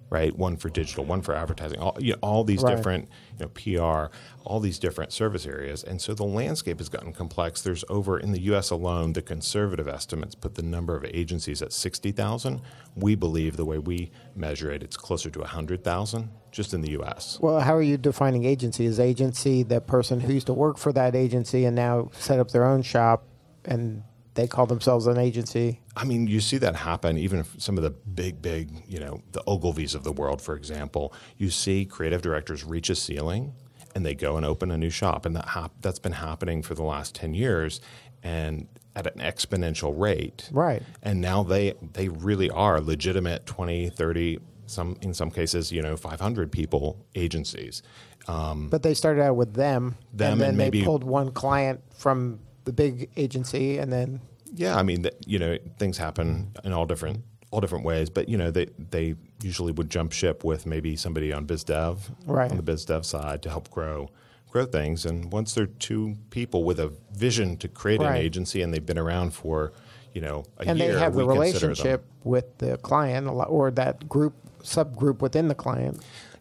right? 0.09 0.35
One 0.37 0.57
for 0.57 0.69
digital, 0.69 1.05
one 1.05 1.21
for 1.21 1.35
advertising, 1.35 1.79
all, 1.79 1.95
you 1.99 2.13
know, 2.13 2.19
all 2.21 2.43
these 2.43 2.63
Right. 2.63 2.75
different, 2.75 3.09
you 3.37 3.45
know, 3.45 3.49
PR, 3.49 4.11
all 4.43 4.59
these 4.59 4.79
different 4.79 5.11
service 5.11 5.45
areas. 5.45 5.83
And 5.83 6.01
so 6.01 6.13
the 6.13 6.23
landscape 6.23 6.79
has 6.79 6.89
gotten 6.89 7.13
complex. 7.13 7.61
There's 7.61 7.83
over 7.89 8.19
in 8.19 8.31
the 8.31 8.41
US 8.41 8.71
alone, 8.71 9.13
the 9.13 9.21
conservative 9.21 9.87
estimates 9.87 10.33
put 10.35 10.55
the 10.55 10.63
number 10.63 10.95
of 10.95 11.05
agencies 11.05 11.61
at 11.61 11.71
60,000. 11.73 12.61
We 12.95 13.15
believe 13.15 13.55
the 13.55 13.65
way 13.65 13.77
we 13.77 14.11
measure 14.35 14.71
it, 14.71 14.81
it's 14.81 14.97
closer 14.97 15.29
to 15.29 15.39
100,000 15.39 16.29
just 16.51 16.73
in 16.73 16.81
the 16.81 16.91
US. 16.99 17.37
Well, 17.39 17.59
how 17.59 17.75
are 17.75 17.81
you 17.81 17.97
defining 17.97 18.45
agency? 18.45 18.85
Is 18.85 18.99
agency 18.99 19.61
the 19.61 19.79
person 19.81 20.19
who 20.21 20.33
used 20.33 20.47
to 20.47 20.53
work 20.53 20.77
for 20.79 20.91
that 20.93 21.15
agency 21.15 21.65
and 21.65 21.75
now 21.75 22.09
set 22.13 22.39
up 22.39 22.49
their 22.49 22.65
own 22.65 22.81
shop 22.81 23.25
and 23.65 24.03
they 24.39 24.47
call 24.47 24.65
themselves 24.65 25.05
an 25.07 25.17
agency? 25.17 25.81
I 25.95 26.05
mean, 26.05 26.27
you 26.27 26.39
see 26.39 26.57
that 26.59 26.75
happen 26.75 27.17
even 27.17 27.39
if 27.39 27.53
some 27.61 27.77
of 27.77 27.83
the 27.83 27.89
big, 27.91 28.41
big, 28.41 28.71
you 28.87 28.99
know, 28.99 29.21
the 29.33 29.41
Ogilvies 29.47 29.95
of 29.95 30.03
the 30.03 30.11
world, 30.11 30.41
for 30.41 30.55
example. 30.55 31.13
You 31.37 31.49
see 31.49 31.85
creative 31.85 32.21
directors 32.21 32.63
reach 32.63 32.89
a 32.89 32.95
ceiling 32.95 33.53
and 33.95 34.05
they 34.05 34.15
go 34.15 34.37
and 34.37 34.45
open 34.45 34.71
a 34.71 34.77
new 34.77 34.89
shop. 34.89 35.25
And 35.25 35.35
that 35.35 35.49
hap- 35.49 35.81
that's 35.81 35.99
been 35.99 36.13
happening 36.13 36.61
for 36.61 36.73
the 36.75 36.83
last 36.83 37.15
10 37.15 37.33
years 37.33 37.81
and 38.23 38.67
at 38.95 39.05
an 39.15 39.21
exponential 39.21 39.93
rate. 39.97 40.49
Right. 40.51 40.83
And 41.01 41.21
now 41.21 41.43
they, 41.43 41.73
they 41.93 42.09
really 42.09 42.49
are 42.49 42.81
legitimate 42.81 43.45
20, 43.45 43.89
30, 43.89 44.39
some, 44.65 44.97
in 45.01 45.13
some 45.13 45.31
cases, 45.31 45.71
you 45.71 45.81
know, 45.81 45.95
500 45.97 46.51
people 46.51 47.05
agencies. 47.15 47.81
Um, 48.27 48.69
But 48.69 48.83
they 48.83 48.93
started 48.93 49.21
out 49.23 49.35
with 49.37 49.53
them, 49.53 49.95
Them 50.13 50.33
and 50.33 50.41
then 50.41 50.49
and 50.49 50.59
they 50.59 50.63
maybe- 50.65 50.83
pulled 50.83 51.03
one 51.03 51.31
client 51.31 51.81
from 51.97 52.39
the 52.69 52.73
big 52.73 53.09
agency, 53.17 53.79
and 53.79 53.91
then 53.91 54.21
Yeah, 54.55 54.75
I 54.77 54.83
mean, 54.83 55.07
you 55.25 55.39
know, 55.39 55.57
things 55.77 55.97
happen 55.97 56.51
in 56.63 56.71
all 56.73 56.85
different 56.85 57.23
all 57.51 57.61
different 57.61 57.83
ways, 57.83 58.11
but 58.11 58.29
you 58.29 58.37
know, 58.37 58.51
they 58.51 58.67
they 58.91 59.15
usually 59.41 59.71
would 59.71 59.89
jump 59.89 60.11
ship 60.11 60.43
with 60.43 60.65
maybe 60.67 60.95
somebody 60.95 61.33
on 61.33 61.45
biz 61.45 61.63
dev 61.63 62.11
Right. 62.27 62.51
on 62.51 62.57
the 62.57 62.63
biz 62.63 62.85
dev 62.85 63.05
side 63.05 63.41
to 63.43 63.49
help 63.49 63.69
grow 63.71 64.09
grow 64.51 64.65
things. 64.65 65.05
And 65.05 65.31
once 65.31 65.53
they're 65.55 65.65
two 65.89 66.15
people 66.29 66.63
with 66.63 66.79
a 66.79 66.91
vision 67.11 67.57
to 67.57 67.67
create 67.67 68.01
an 68.01 68.15
agency 68.15 68.61
and 68.61 68.71
they've 68.73 68.85
been 68.85 68.99
around 68.99 69.33
for 69.33 69.73
you 70.13 70.21
know 70.21 70.43
a 70.57 70.65
year. 70.65 70.71
and 70.71 70.79
year, 70.79 70.93
they 70.93 70.99
have 70.99 71.13
the 71.15 71.25
we 71.25 71.33
consider 71.35 71.59
them- 71.59 71.69
relationship 71.69 72.05
with 72.23 72.57
the 72.59 72.77
client 72.77 73.25
a 73.27 73.31
lot, 73.31 73.49
or 73.49 73.71
that 73.71 74.07
group 74.07 74.33
subgroup 74.63 75.19
within 75.21 75.47
the 75.47 75.55
client. 75.55 75.95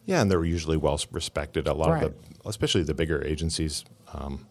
Yeah, 0.05 0.21
and 0.23 0.31
they're 0.31 0.45
usually 0.45 0.77
well 0.77 0.99
respected. 1.13 1.67
A 1.69 1.73
lot 1.75 1.91
Right. 1.91 2.03
of 2.05 2.13
the, 2.13 2.49
especially 2.49 2.83
the 2.83 2.95
bigger 2.95 3.23
agencies, 3.25 3.85
um, 4.13 4.47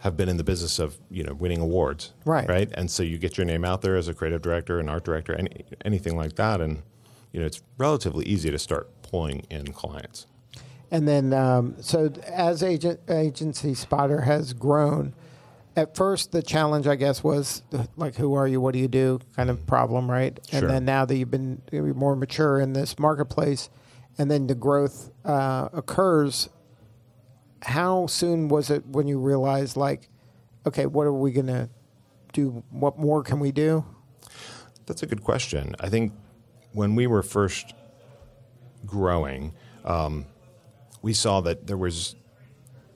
have 0.00 0.16
been 0.16 0.28
in 0.28 0.36
the 0.36 0.44
business 0.44 0.78
of 0.78 0.98
you 1.10 1.22
know 1.22 1.34
winning 1.34 1.60
awards, 1.60 2.12
Right. 2.24 2.48
Right, 2.48 2.70
and 2.74 2.90
so 2.90 3.02
you 3.02 3.18
get 3.18 3.36
your 3.36 3.44
name 3.44 3.64
out 3.64 3.82
there 3.82 3.96
as 3.96 4.08
a 4.08 4.14
creative 4.14 4.42
director, 4.42 4.78
an 4.78 4.88
art 4.88 5.04
director, 5.04 5.34
any, 5.34 5.64
anything 5.84 6.16
like 6.16 6.36
that, 6.36 6.60
and 6.60 6.82
you 7.32 7.40
know 7.40 7.46
it's 7.46 7.62
relatively 7.78 8.24
easy 8.26 8.50
to 8.50 8.58
start 8.58 8.90
pulling 9.02 9.46
in 9.50 9.72
clients. 9.72 10.26
And 10.90 11.06
then, 11.06 11.32
um, 11.32 11.76
so 11.80 12.12
as 12.26 12.64
agent, 12.64 13.00
agency 13.08 13.74
spotter 13.74 14.22
has 14.22 14.52
grown, 14.52 15.14
at 15.76 15.94
first 15.94 16.32
the 16.32 16.42
challenge, 16.42 16.86
I 16.88 16.96
guess, 16.96 17.22
was 17.22 17.62
like, 17.96 18.16
who 18.16 18.34
are 18.34 18.48
you? 18.48 18.60
What 18.60 18.72
do 18.72 18.80
you 18.80 18.88
do? 18.88 19.20
Kind 19.36 19.50
of 19.50 19.64
problem, 19.66 20.10
right? 20.10 20.38
Sure. 20.50 20.60
And 20.60 20.70
then 20.70 20.84
now 20.84 21.04
that 21.04 21.14
you've 21.14 21.30
been 21.30 21.62
more 21.72 22.16
mature 22.16 22.58
in 22.58 22.72
this 22.72 22.98
marketplace, 22.98 23.70
and 24.18 24.30
then 24.30 24.46
the 24.46 24.54
growth 24.54 25.10
uh, 25.24 25.68
occurs. 25.72 26.48
How 27.62 28.06
soon 28.06 28.48
was 28.48 28.70
it 28.70 28.86
when 28.86 29.06
you 29.06 29.18
realized, 29.18 29.76
like, 29.76 30.08
okay, 30.66 30.86
what 30.86 31.06
are 31.06 31.12
we 31.12 31.32
going 31.32 31.46
to 31.46 31.68
do? 32.32 32.62
What 32.70 32.98
more 32.98 33.22
can 33.22 33.40
we 33.40 33.52
do? 33.52 33.84
That's 34.86 35.02
a 35.02 35.06
good 35.06 35.22
question. 35.22 35.74
I 35.80 35.88
think 35.88 36.12
when 36.72 36.94
we 36.94 37.06
were 37.06 37.22
first 37.22 37.74
growing, 38.86 39.54
um, 39.84 40.26
we 41.02 41.12
saw 41.12 41.40
that 41.42 41.66
there 41.66 41.76
was 41.76 42.16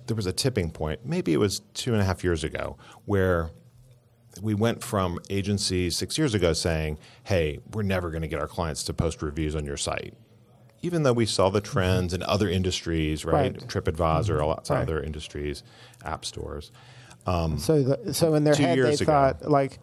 there 0.06 0.16
was 0.16 0.26
a 0.26 0.32
tipping 0.32 0.70
point. 0.70 1.06
Maybe 1.06 1.32
it 1.32 1.38
was 1.38 1.60
two 1.72 1.92
and 1.92 2.02
a 2.02 2.04
half 2.04 2.22
years 2.22 2.44
ago, 2.44 2.76
where 3.06 3.50
we 4.42 4.52
went 4.52 4.82
from 4.82 5.18
agencies 5.30 5.96
six 5.96 6.18
years 6.18 6.34
ago 6.34 6.52
saying, 6.52 6.98
"Hey, 7.24 7.60
we're 7.72 7.82
never 7.82 8.10
going 8.10 8.22
to 8.22 8.28
get 8.28 8.40
our 8.40 8.48
clients 8.48 8.82
to 8.84 8.94
post 8.94 9.22
reviews 9.22 9.54
on 9.54 9.64
your 9.64 9.76
site." 9.76 10.14
Even 10.84 11.02
though 11.02 11.14
we 11.14 11.24
saw 11.24 11.48
the 11.48 11.62
trends 11.62 12.12
in 12.12 12.22
other 12.24 12.48
industries, 12.48 13.24
right? 13.24 13.52
Right. 13.52 13.56
TripAdvisor, 13.68 14.46
lots 14.46 14.68
of 14.68 14.76
Right. 14.76 14.82
other 14.82 15.02
industries, 15.02 15.62
app 16.04 16.26
stores. 16.26 16.70
So, 17.26 17.82
the, 17.82 18.12
so 18.12 18.34
in 18.34 18.44
their 18.44 18.54
head, 18.54 18.76
they 18.78 18.92
ago. 18.92 19.04
thought 19.06 19.50
like 19.50 19.78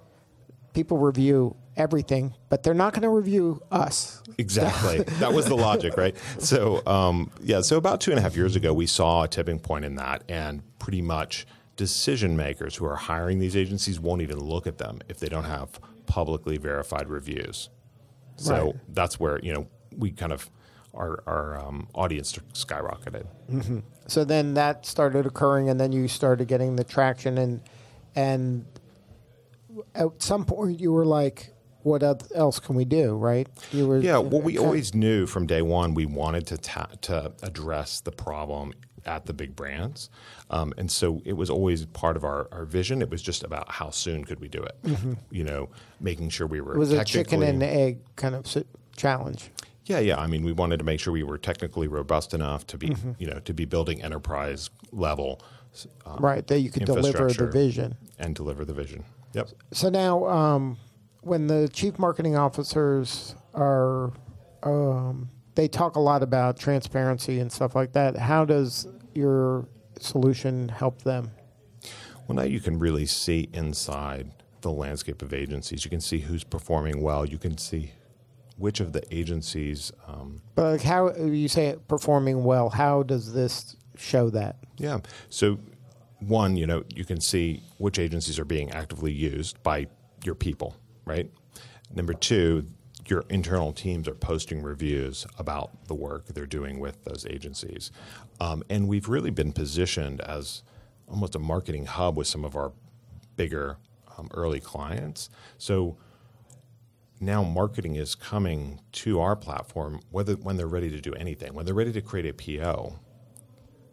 people 0.74 1.00
review 1.00 1.55
everything, 1.75 2.36
but 2.50 2.62
they're 2.62 2.75
not 2.75 2.93
going 2.93 3.01
to 3.01 3.10
review 3.10 3.62
us. 3.72 4.22
Exactly. 4.38 5.00
that 5.20 5.34
was 5.34 5.48
the 5.48 5.55
logic, 5.55 5.98
right? 5.98 6.15
So, 6.38 6.86
um, 6.86 7.31
yeah, 7.41 7.62
so 7.62 7.77
about 7.77 8.00
two 8.00 8.12
and 8.12 8.20
a 8.20 8.22
half 8.22 8.36
years 8.36 8.55
ago, 8.55 8.72
we 8.74 8.86
saw 8.86 9.24
a 9.24 9.27
tipping 9.27 9.60
point 9.60 9.86
in 9.86 9.96
that, 9.96 10.24
and 10.29 10.62
pretty 10.77 11.01
much 11.01 11.48
decision 11.77 12.38
makers 12.38 12.75
who 12.75 12.86
are 12.86 12.96
hiring 12.96 13.39
these 13.39 13.55
agencies 13.55 14.00
won't 14.00 14.22
even 14.22 14.39
look 14.39 14.67
at 14.67 14.77
them 14.77 15.00
if 15.10 15.17
they 15.20 15.27
don't 15.29 15.46
have 15.46 15.79
publicly 16.05 16.58
verified 16.58 17.10
reviews. 17.10 17.70
So 18.36 18.65
Right. 18.65 18.75
that's 18.89 19.20
where, 19.20 19.39
you 19.39 19.51
know, 19.53 19.67
we 19.98 20.12
kind 20.12 20.31
of, 20.31 20.50
our, 20.93 21.24
our 21.25 21.60
um, 21.60 21.88
audience 21.95 22.38
skyrocketed. 22.53 23.25
So 24.07 24.24
then 24.24 24.55
that 24.55 24.86
started 24.86 25.25
occurring, 25.25 25.69
and 25.69 25.79
then 25.79 25.91
you 25.91 26.07
started 26.07 26.48
getting 26.48 26.75
the 26.75 26.83
traction, 26.83 27.38
and 27.38 27.62
and 28.15 28.65
at 29.95 30.21
some 30.21 30.45
point 30.45 30.79
you 30.79 30.91
were 30.91 31.05
like, 31.05 31.53
"What 31.83 32.03
else 32.36 32.60
can 32.60 32.75
we 32.75 32.86
do?" 32.86 33.15
Right? 33.15 33.48
You 33.71 33.88
were 33.88 34.00
Yeah, 34.00 34.17
well, 34.17 34.41
we 34.50 34.57
always 34.57 34.93
knew 34.93 35.25
from 35.25 35.45
day 35.45 35.62
one 35.62 35.93
we 35.93 36.05
wanted 36.05 36.48
to 36.48 36.57
ta- 36.57 36.89
to 37.03 37.31
address 37.41 38.01
the 38.01 38.12
problem 38.12 38.74
at 39.05 39.25
the 39.25 39.33
big 39.33 39.55
brands, 39.55 40.10
um, 40.50 40.74
and 40.77 40.91
so 40.91 41.21
it 41.25 41.33
was 41.33 41.50
always 41.50 41.86
part 41.88 42.15
of 42.17 42.24
our, 42.24 42.48
our 42.51 42.65
vision. 42.65 43.01
It 43.01 43.10
was 43.10 43.21
just 43.21 43.43
about 43.43 43.71
how 43.71 43.89
soon 43.91 44.25
could 44.25 44.39
we 44.39 44.48
do 44.48 44.62
it. 44.62 44.75
You 45.31 45.43
know, 45.43 45.69
making 46.00 46.29
sure 46.29 46.48
we 46.48 46.60
were 46.62 46.75
It 46.75 46.79
was 46.79 46.91
a 46.91 47.05
chicken 47.05 47.41
and 47.43 47.63
egg 47.63 48.00
kind 48.15 48.36
of 48.36 48.45
challenge. 48.95 49.50
Yeah, 49.91 50.00
yeah. 50.00 50.19
I 50.19 50.27
mean, 50.27 50.43
we 50.43 50.51
wanted 50.51 50.77
to 50.77 50.83
make 50.86 51.00
sure 51.00 51.13
we 51.13 51.24
were 51.24 51.38
technically 51.38 51.88
robust 51.88 52.33
enough 52.33 52.65
to 52.67 52.77
be 52.77 52.89
Mm-hmm. 52.89 53.12
you 53.19 53.27
know 53.27 53.39
to 53.39 53.53
be 53.53 53.65
building 53.65 54.01
enterprise 54.03 54.69
level 54.91 55.41
um, 56.05 56.17
Right, 56.19 56.45
that 56.48 56.60
you 56.60 56.69
could 56.69 56.86
deliver 56.86 57.27
the 57.31 57.48
vision. 57.48 57.95
and 58.19 58.36
deliver 58.36 58.65
the 58.65 58.74
vision. 58.74 59.03
Yep. 59.33 59.50
So 59.71 59.89
now, 59.89 60.25
um, 60.27 60.77
when 61.21 61.48
the 61.48 61.69
chief 61.71 61.98
marketing 61.98 62.36
officers 62.36 63.36
are, 63.53 64.12
um, 64.63 65.29
they 65.55 65.67
talk 65.67 65.95
a 65.95 66.00
lot 66.00 66.24
about 66.24 66.57
transparency 66.60 67.39
and 67.39 67.50
stuff 67.51 67.74
like 67.75 67.93
that. 67.93 68.17
How 68.17 68.43
does 68.45 68.88
your 69.15 69.67
solution 70.00 70.67
help 70.69 71.03
them? 71.03 71.31
Well, 72.27 72.36
now 72.36 72.43
you 72.43 72.60
can 72.60 72.77
really 72.79 73.05
see 73.05 73.50
inside 73.53 74.31
the 74.62 74.71
landscape 74.71 75.21
of 75.21 75.33
agencies. 75.33 75.86
You 75.86 75.89
can 75.89 76.01
see 76.01 76.19
who's 76.19 76.43
performing 76.43 77.01
well. 77.01 77.25
You 77.25 77.38
can 77.38 77.57
see 77.57 77.93
which 78.61 78.79
of 78.79 78.93
the 78.93 79.03
agencies. 79.13 79.91
Um, 80.07 80.41
But 80.55 80.71
like 80.73 80.81
how 80.83 81.13
you 81.15 81.47
say 81.47 81.75
performing 81.87 82.43
well? 82.43 82.69
How 82.69 83.03
does 83.03 83.33
this 83.33 83.75
show 83.97 84.29
that? 84.29 84.57
yeah. 84.77 84.99
So, 85.29 85.59
one, 86.19 86.55
you 86.55 86.67
know, 86.67 86.83
you 86.95 87.03
can 87.03 87.19
see 87.19 87.63
which 87.79 87.97
agencies 87.97 88.37
are 88.39 88.45
being 88.45 88.71
actively 88.71 89.11
used 89.11 89.61
by 89.63 89.87
your 90.23 90.35
people, 90.35 90.75
right? 91.05 91.29
Number 91.93 92.13
two, 92.13 92.67
your 93.07 93.25
internal 93.29 93.73
teams 93.73 94.07
are 94.07 94.13
posting 94.13 94.61
reviews 94.61 95.25
about 95.39 95.87
the 95.87 95.95
work 95.95 96.27
they're 96.27 96.45
doing 96.45 96.79
with 96.79 97.03
those 97.03 97.25
agencies. 97.25 97.91
Um, 98.39 98.63
and 98.69 98.87
we've 98.87 99.09
really 99.09 99.31
been 99.31 99.51
positioned 99.51 100.21
as 100.21 100.61
almost 101.07 101.35
a 101.35 101.39
marketing 101.39 101.87
hub 101.87 102.15
with 102.15 102.27
some 102.27 102.45
of 102.45 102.55
our 102.55 102.71
bigger 103.35 103.77
um, 104.17 104.29
early 104.33 104.59
clients. 104.59 105.29
So, 105.57 105.97
now 107.21 107.43
marketing 107.43 107.95
is 107.95 108.15
coming 108.15 108.81
to 108.91 109.19
our 109.19 109.35
platform 109.35 109.99
whether 110.09 110.33
when 110.35 110.57
they're 110.57 110.67
ready 110.67 110.89
to 110.89 110.99
do 110.99 111.13
anything. 111.13 111.53
When 111.53 111.65
they're 111.65 111.75
ready 111.75 111.93
to 111.93 112.01
create 112.01 112.25
a 112.25 112.33
po 112.33 112.99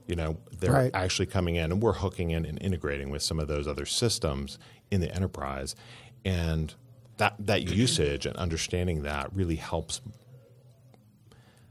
you 0.06 0.16
know 0.16 0.38
they're 0.58 0.73
Right. 0.73 0.90
actually 0.94 1.26
coming 1.26 1.56
in 1.56 1.70
and 1.70 1.82
we're 1.82 1.92
hooking 1.92 2.30
in 2.30 2.47
and 2.47 2.61
integrating 2.62 3.11
with 3.11 3.23
some 3.23 3.38
of 3.38 3.47
those 3.47 3.68
other 3.68 3.85
systems 3.85 4.58
in 4.90 5.00
the 5.02 5.14
enterprise. 5.14 5.76
And 6.25 6.75
that 7.18 7.35
that 7.38 7.62
usage 7.68 8.25
and 8.26 8.35
understanding 8.37 9.02
that 9.02 9.32
really 9.35 9.56
helps 9.56 10.00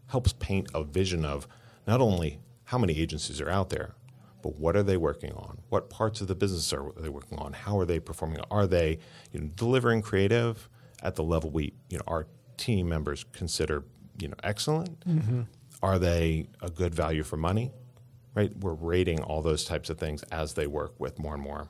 helps 0.07 0.33
paint 0.33 0.69
a 0.73 0.83
vision 0.83 1.25
of 1.25 1.47
not 1.87 1.99
only 1.99 2.39
how 2.65 2.77
many 2.77 2.97
agencies 2.99 3.41
are 3.41 3.49
out 3.49 3.69
there 3.69 3.95
but 4.43 4.59
what 4.59 4.75
are 4.75 4.83
they 4.83 4.97
working 4.97 5.33
on? 5.33 5.57
What 5.69 5.89
parts 5.89 6.21
of 6.21 6.27
the 6.27 6.35
business 6.35 6.71
are 6.71 6.91
they 6.95 7.09
working 7.09 7.39
on? 7.39 7.53
How 7.53 7.79
are 7.79 7.85
they 7.85 7.99
performing? 7.99 8.39
Are 8.51 8.67
they 8.67 8.99
you 9.33 9.39
know, 9.41 9.47
delivering 9.55 10.03
creative 10.03 10.69
at 11.03 11.15
the 11.15 11.23
level 11.23 11.49
we 11.49 11.73
you 11.89 11.97
know 11.97 12.03
our 12.07 12.27
team 12.57 12.89
members 12.89 13.25
consider 13.33 13.83
you 14.19 14.27
know 14.27 14.35
excellent 14.43 15.03
are 15.83 15.99
they 15.99 16.47
a 16.61 16.69
good 16.69 16.93
value 16.95 17.23
for 17.23 17.37
money? 17.37 17.71
Right? 18.33 18.55
We're 18.59 18.73
rating 18.73 19.21
all 19.21 19.41
those 19.41 19.65
types 19.65 19.89
of 19.89 19.97
things 19.97 20.23
as 20.31 20.53
they 20.53 20.67
work 20.67 20.93
with 20.99 21.17
more 21.19 21.33
and 21.33 21.41
more 21.41 21.67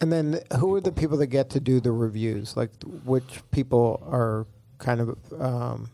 And 0.00 0.12
then 0.12 0.40
who 0.58 0.74
are 0.74 0.80
the 0.80 0.92
people 0.92 1.16
that 1.18 1.28
get 1.28 1.50
to 1.50 1.60
do 1.60 1.80
the 1.80 1.92
reviews? 1.92 2.56
Like 2.56 2.70
which 3.04 3.42
people 3.50 4.02
are 4.10 4.46
kind 4.78 5.00
of 5.00 5.16
um, 5.40 5.90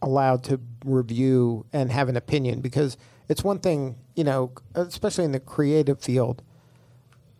allowed 0.00 0.42
to 0.44 0.60
review 0.84 1.66
and 1.72 1.90
have 1.92 2.08
an 2.08 2.16
opinion? 2.16 2.60
Because 2.60 2.96
it's 3.28 3.44
one 3.44 3.58
thing, 3.58 3.96
you 4.14 4.24
know, 4.24 4.52
especially 4.74 5.24
in 5.24 5.32
the 5.32 5.40
creative 5.40 6.00
field, 6.00 6.42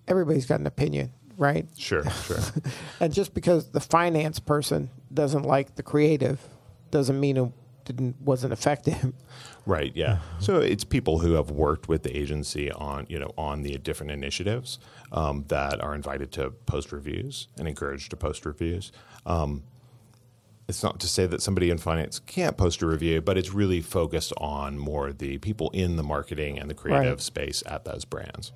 everybody's 0.07 0.47
got 0.47 0.61
an 0.61 0.67
opinion, 0.67 1.13
right? 1.37 1.67
sure 1.77 2.09
sure 2.11 2.39
And 3.01 3.13
just 3.13 3.35
because 3.35 3.71
the 3.71 3.81
finance 3.81 4.39
person 4.41 4.91
doesn't 5.13 5.43
like 5.45 5.75
the 5.77 5.83
creative 5.83 6.41
doesn't 6.91 7.19
mean 7.19 7.37
it 7.37 7.51
didn't 7.85 8.21
wasn't 8.21 8.53
effective. 8.53 9.13
Right. 9.67 9.93
Yeah. 9.95 10.19
So 10.41 10.59
it's 10.61 10.85
people 10.85 11.21
who 11.21 11.33
have 11.33 11.51
worked 11.51 11.89
with 11.89 12.03
the 12.03 12.15
agency 12.17 12.71
on 12.71 13.07
you 13.09 13.19
know 13.19 13.33
on 13.39 13.63
the 13.63 13.79
different 13.79 14.13
initiatives 14.13 14.79
um, 15.13 15.45
that 15.49 15.81
are 15.81 15.95
invited 15.95 16.33
to 16.33 16.51
post 16.67 16.93
reviews 16.93 17.49
and 17.59 17.67
encouraged 17.67 18.11
to 18.11 18.17
post 18.17 18.45
reviews. 18.45 18.93
Um, 19.25 19.63
it's 20.69 20.83
not 20.83 20.99
to 21.01 21.09
say 21.09 21.27
that 21.27 21.43
somebody 21.43 21.71
in 21.71 21.77
finance 21.79 22.19
can't 22.21 22.57
post 22.57 22.81
a 22.83 22.87
review, 22.87 23.21
but 23.21 23.37
it's 23.37 23.53
really 23.53 23.81
focused 23.83 24.33
on 24.39 24.79
more 24.79 25.13
the 25.13 25.37
people 25.39 25.69
in 25.71 25.97
the 25.97 26.03
marketing 26.03 26.59
and 26.59 26.71
the 26.71 26.75
creative 26.75 27.13
Right. 27.13 27.21
space 27.21 27.63
at 27.67 27.85
those 27.85 28.05
brands. 28.07 28.53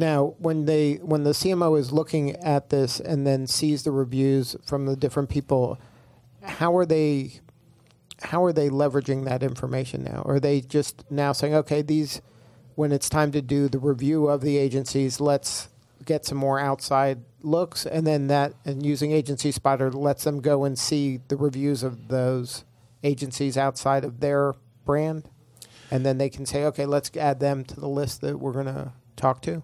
Now, 0.00 0.34
when 0.38 0.64
they 0.64 0.94
when 0.94 1.24
the 1.24 1.32
CMO 1.32 1.78
is 1.78 1.92
looking 1.92 2.34
at 2.36 2.70
this 2.70 3.00
and 3.00 3.26
then 3.26 3.46
sees 3.46 3.82
the 3.82 3.90
reviews 3.90 4.56
from 4.64 4.86
the 4.86 4.96
different 4.96 5.28
people, 5.28 5.78
how 6.42 6.74
are 6.74 6.86
they 6.86 7.40
how 8.22 8.42
are 8.42 8.52
they 8.54 8.70
leveraging 8.70 9.26
that 9.26 9.42
information 9.42 10.02
now? 10.02 10.22
Are 10.24 10.40
they 10.40 10.62
just 10.62 11.04
now 11.10 11.32
saying, 11.32 11.54
okay, 11.54 11.82
these 11.82 12.22
when 12.76 12.92
it's 12.92 13.10
time 13.10 13.30
to 13.32 13.42
do 13.42 13.68
the 13.68 13.78
review 13.78 14.26
of 14.26 14.40
the 14.40 14.56
agencies, 14.56 15.20
let's 15.20 15.68
get 16.06 16.24
some 16.24 16.38
more 16.38 16.58
outside 16.58 17.18
looks, 17.42 17.84
and 17.84 18.06
then 18.06 18.28
that 18.28 18.54
and 18.64 18.86
using 18.86 19.12
Agency 19.12 19.52
Spotter 19.52 19.92
lets 19.92 20.24
them 20.24 20.40
go 20.40 20.64
and 20.64 20.78
see 20.78 21.20
the 21.28 21.36
reviews 21.36 21.82
of 21.82 22.08
those 22.08 22.64
agencies 23.04 23.58
outside 23.58 24.06
of 24.06 24.20
their 24.20 24.54
brand, 24.86 25.28
and 25.90 26.06
then 26.06 26.16
they 26.16 26.30
can 26.30 26.46
say, 26.46 26.64
okay, 26.64 26.86
let's 26.86 27.14
add 27.18 27.38
them 27.38 27.64
to 27.64 27.78
the 27.78 27.88
list 27.88 28.22
that 28.22 28.40
we're 28.40 28.54
to 28.64 28.94
talk 29.20 29.42
to. 29.42 29.62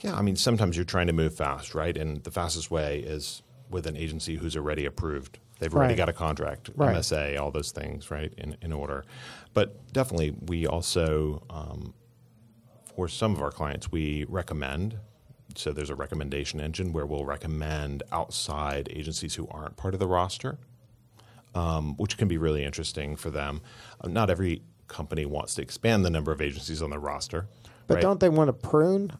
Yeah, 0.00 0.14
I 0.14 0.22
mean, 0.22 0.36
sometimes 0.36 0.76
you're 0.76 0.84
trying 0.84 1.06
to 1.08 1.12
move 1.12 1.34
fast, 1.34 1.74
right? 1.74 1.96
And 1.96 2.22
the 2.24 2.30
fastest 2.30 2.70
way 2.70 3.00
is 3.00 3.42
with 3.70 3.86
an 3.86 3.96
agency 3.96 4.36
who's 4.36 4.56
already 4.56 4.84
approved. 4.84 5.38
They've 5.58 5.74
already 5.74 5.92
Right. 5.92 5.98
got 5.98 6.08
a 6.08 6.12
contract, 6.12 6.70
Right. 6.76 6.94
MSA, 6.94 7.36
all 7.40 7.50
those 7.50 7.72
things, 7.72 8.10
right, 8.10 8.32
in, 8.38 8.56
in 8.62 8.72
order. 8.72 9.04
But 9.54 9.92
definitely, 9.92 10.30
we 10.46 10.66
also, 10.66 11.42
um, 11.50 11.94
for 12.94 13.08
some 13.08 13.34
of 13.34 13.42
our 13.42 13.50
clients, 13.50 13.90
we 13.90 14.24
recommend. 14.28 14.98
So 15.56 15.72
there's 15.72 15.90
a 15.90 15.96
recommendation 15.96 16.60
engine 16.60 16.92
where 16.92 17.06
we'll 17.06 17.24
recommend 17.24 18.02
outside 18.12 18.88
agencies 18.94 19.34
who 19.34 19.48
aren't 19.50 19.76
part 19.76 19.94
of 19.94 20.00
the 20.00 20.06
roster, 20.06 20.58
um, 21.56 21.96
which 21.96 22.16
can 22.16 22.28
be 22.28 22.38
really 22.38 22.62
interesting 22.64 23.16
for 23.16 23.30
them. 23.30 23.60
Not 24.04 24.30
every 24.30 24.62
company 24.86 25.26
wants 25.26 25.54
to 25.56 25.62
expand 25.62 26.04
the 26.04 26.10
number 26.10 26.30
of 26.30 26.40
agencies 26.40 26.80
on 26.82 26.90
their 26.90 27.00
roster. 27.00 27.48
But 27.88 27.94
right? 27.94 28.02
don't 28.02 28.20
they 28.20 28.28
want 28.28 28.48
to 28.48 28.52
prune? 28.52 29.12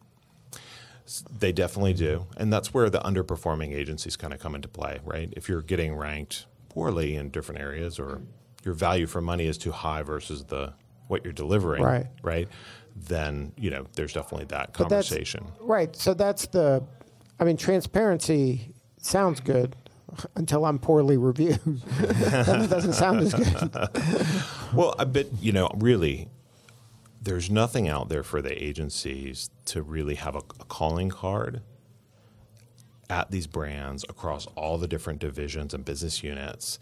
They 1.37 1.53
definitely 1.53 1.95
do. 1.95 2.27
And 2.37 2.53
that's 2.53 2.73
where 2.75 2.89
the 2.91 3.01
underperforming 3.01 3.73
agencies 3.75 4.15
kind 4.17 4.33
of 4.35 4.41
come 4.41 4.55
into 4.55 4.69
play, 4.69 5.01
right? 5.05 5.33
If 5.37 5.49
you're 5.49 5.63
getting 5.63 5.97
ranked 5.97 6.47
poorly 6.69 7.17
in 7.17 7.31
different 7.31 7.61
areas 7.61 7.99
or 7.99 8.21
your 8.65 8.75
value 8.75 9.07
for 9.07 9.21
money 9.23 9.47
is 9.47 9.57
too 9.59 9.73
high 9.73 10.03
versus 10.03 10.45
the 10.45 10.75
what 11.09 11.25
you're 11.25 11.33
delivering, 11.33 11.83
Right. 11.83 12.07
right? 12.23 12.49
Then, 12.95 13.53
you 13.57 13.71
know, 13.71 13.87
there's 13.95 14.13
definitely 14.13 14.47
that 14.47 14.75
conversation. 14.75 15.47
Right. 15.61 15.97
So 15.97 16.13
that's 16.13 16.47
the, 16.49 16.85
I 17.41 17.45
mean, 17.45 17.57
transparency 17.57 18.75
sounds 18.99 19.41
good 19.41 19.77
until 20.35 20.67
I'm 20.67 20.79
poorly 20.79 21.17
reviewed. 21.17 21.61
then 21.65 22.63
it 22.63 22.69
doesn't 22.71 22.93
sound 22.95 23.21
as 23.21 23.33
good. 23.33 23.71
Well, 24.75 24.95
I 24.99 25.05
bet, 25.05 25.29
you 25.41 25.53
know, 25.53 25.71
really, 25.77 26.29
there's 27.21 27.51
nothing 27.51 27.89
out 27.89 28.09
there 28.09 28.23
for 28.23 28.41
the 28.41 28.63
agencies 28.63 29.51
to 29.67 29.83
really 29.83 30.15
have 30.15 30.35
a, 30.35 30.43
a 30.61 30.65
calling 30.65 31.11
card 31.11 31.63
at 33.11 33.31
these 33.31 33.47
brands 33.47 34.05
across 34.09 34.47
all 34.55 34.79
the 34.79 34.87
different 34.87 35.19
divisions 35.19 35.75
and 35.75 35.85
business 35.85 36.23
units 36.23 36.79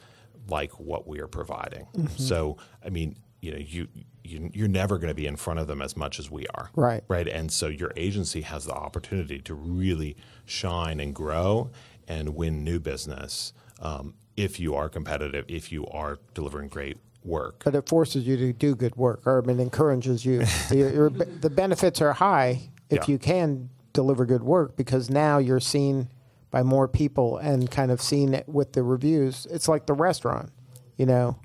like 0.48 0.78
what 0.78 1.06
we 1.06 1.20
are 1.20 1.26
providing. 1.26 1.86
Mm-hmm. 1.96 2.22
So, 2.22 2.56
I 2.84 2.90
mean, 2.90 3.16
you 3.40 3.52
know, 3.52 3.58
you, 3.58 3.88
you 4.24 4.50
you're 4.52 4.68
never 4.68 4.98
going 4.98 5.08
to 5.08 5.14
be 5.14 5.26
in 5.26 5.36
front 5.36 5.60
of 5.60 5.66
them 5.66 5.80
as 5.80 5.96
much 5.96 6.18
as 6.18 6.30
we 6.30 6.46
are. 6.48 6.70
Right. 6.74 7.04
Right. 7.08 7.28
And 7.28 7.52
so 7.52 7.68
your 7.68 7.92
agency 7.96 8.42
has 8.42 8.64
the 8.64 8.72
opportunity 8.72 9.40
to 9.40 9.54
really 9.54 10.16
shine 10.44 11.00
and 11.00 11.14
grow 11.14 11.70
and 12.08 12.34
win 12.34 12.64
new 12.64 12.80
business 12.80 13.52
um, 13.80 14.14
if 14.36 14.58
you 14.60 14.74
are 14.74 14.88
competitive, 14.88 15.44
if 15.48 15.72
you 15.72 15.86
are 15.86 16.18
delivering 16.34 16.68
great 16.68 16.98
work. 17.26 17.62
But 17.64 17.74
it 17.74 17.88
forces 17.88 18.26
you 18.26 18.36
to 18.36 18.52
do 18.52 18.74
good 18.74 18.96
work, 18.96 19.26
or 19.26 19.42
I 19.42 19.46
mean, 19.46 19.60
encourages 19.60 20.24
you. 20.24 20.44
your, 20.70 20.90
your, 20.90 21.10
the 21.10 21.50
benefits 21.50 22.00
are 22.00 22.12
high 22.14 22.70
if 22.90 23.08
Yeah. 23.08 23.12
you 23.12 23.18
can 23.18 23.70
deliver 23.92 24.24
good 24.26 24.42
work 24.42 24.76
because 24.76 25.10
now 25.10 25.38
you're 25.38 25.60
seen 25.60 26.08
by 26.50 26.62
more 26.62 26.86
people 26.86 27.38
and 27.38 27.70
kind 27.70 27.90
of 27.90 28.00
seen 28.00 28.32
it 28.34 28.48
with 28.48 28.72
the 28.72 28.82
reviews. 28.82 29.46
It's 29.50 29.68
like 29.68 29.86
the 29.86 29.94
restaurant, 29.94 30.50
you 30.96 31.04
know, 31.06 31.38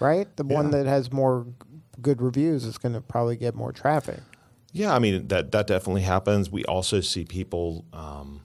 right? 0.00 0.34
The 0.36 0.44
one 0.44 0.70
that 0.72 0.86
has 0.86 1.12
more 1.12 1.46
good 2.02 2.20
reviews 2.20 2.64
is 2.64 2.76
going 2.78 2.94
to 2.94 3.00
probably 3.00 3.36
get 3.36 3.54
more 3.54 3.72
traffic. 3.72 4.20
Yeah, 4.72 4.94
I 4.94 4.98
mean 4.98 5.28
that 5.28 5.52
that 5.52 5.66
definitely 5.66 6.02
happens. 6.02 6.50
We 6.50 6.64
also 6.64 7.00
see 7.00 7.24
people 7.24 7.84
um, 7.92 8.42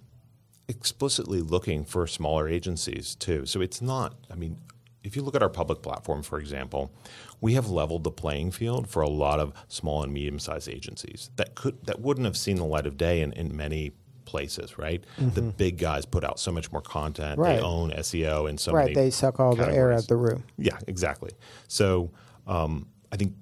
explicitly 0.67 1.41
looking 1.41 1.85
for 1.85 2.07
smaller 2.07 2.47
agencies 2.47 3.15
too. 3.15 3.45
So 3.45 3.61
it's 3.61 3.81
not. 3.81 4.15
I 4.31 4.35
mean, 4.35 4.59
if 5.05 5.15
you 5.15 5.21
look 5.21 5.35
at 5.35 5.43
our 5.43 5.49
public 5.49 5.81
platform, 5.81 6.23
for 6.23 6.39
example, 6.39 6.91
we 7.39 7.53
have 7.53 7.69
leveled 7.69 8.03
the 8.03 8.11
playing 8.11 8.51
field 8.51 8.89
for 8.89 9.01
a 9.01 9.09
lot 9.09 9.39
of 9.39 9.53
small 9.67 10.03
and 10.03 10.11
medium 10.11 10.39
sized 10.39 10.67
agencies 10.67 11.29
that 11.35 11.55
could 11.55 11.85
that 11.85 12.01
wouldn't 12.01 12.25
have 12.25 12.35
seen 12.35 12.57
the 12.57 12.65
light 12.65 12.87
of 12.87 12.97
day 12.97 13.21
in, 13.21 13.31
in 13.33 13.55
many 13.55 13.91
places. 14.25 14.77
Right, 14.77 15.03
the 15.17 15.41
big 15.41 15.77
guys 15.77 16.05
put 16.05 16.23
out 16.23 16.39
so 16.39 16.51
much 16.51 16.71
more 16.71 16.81
content. 16.81 17.33
Mm-hmm. 17.33 17.41
Right. 17.41 17.55
They 17.57 17.61
own 17.61 17.91
SEO 17.91 18.49
and 18.49 18.59
so 18.59 18.73
right. 18.73 18.95
They 18.95 19.11
suck 19.11 19.39
all 19.39 19.55
the 19.55 19.71
air 19.71 19.93
out 19.93 19.99
of 19.99 20.07
the 20.07 20.17
room. 20.17 20.43
Yeah, 20.57 20.77
exactly. 20.87 21.31
So 21.67 22.11
um, 22.47 22.87
I 23.11 23.17
think 23.17 23.35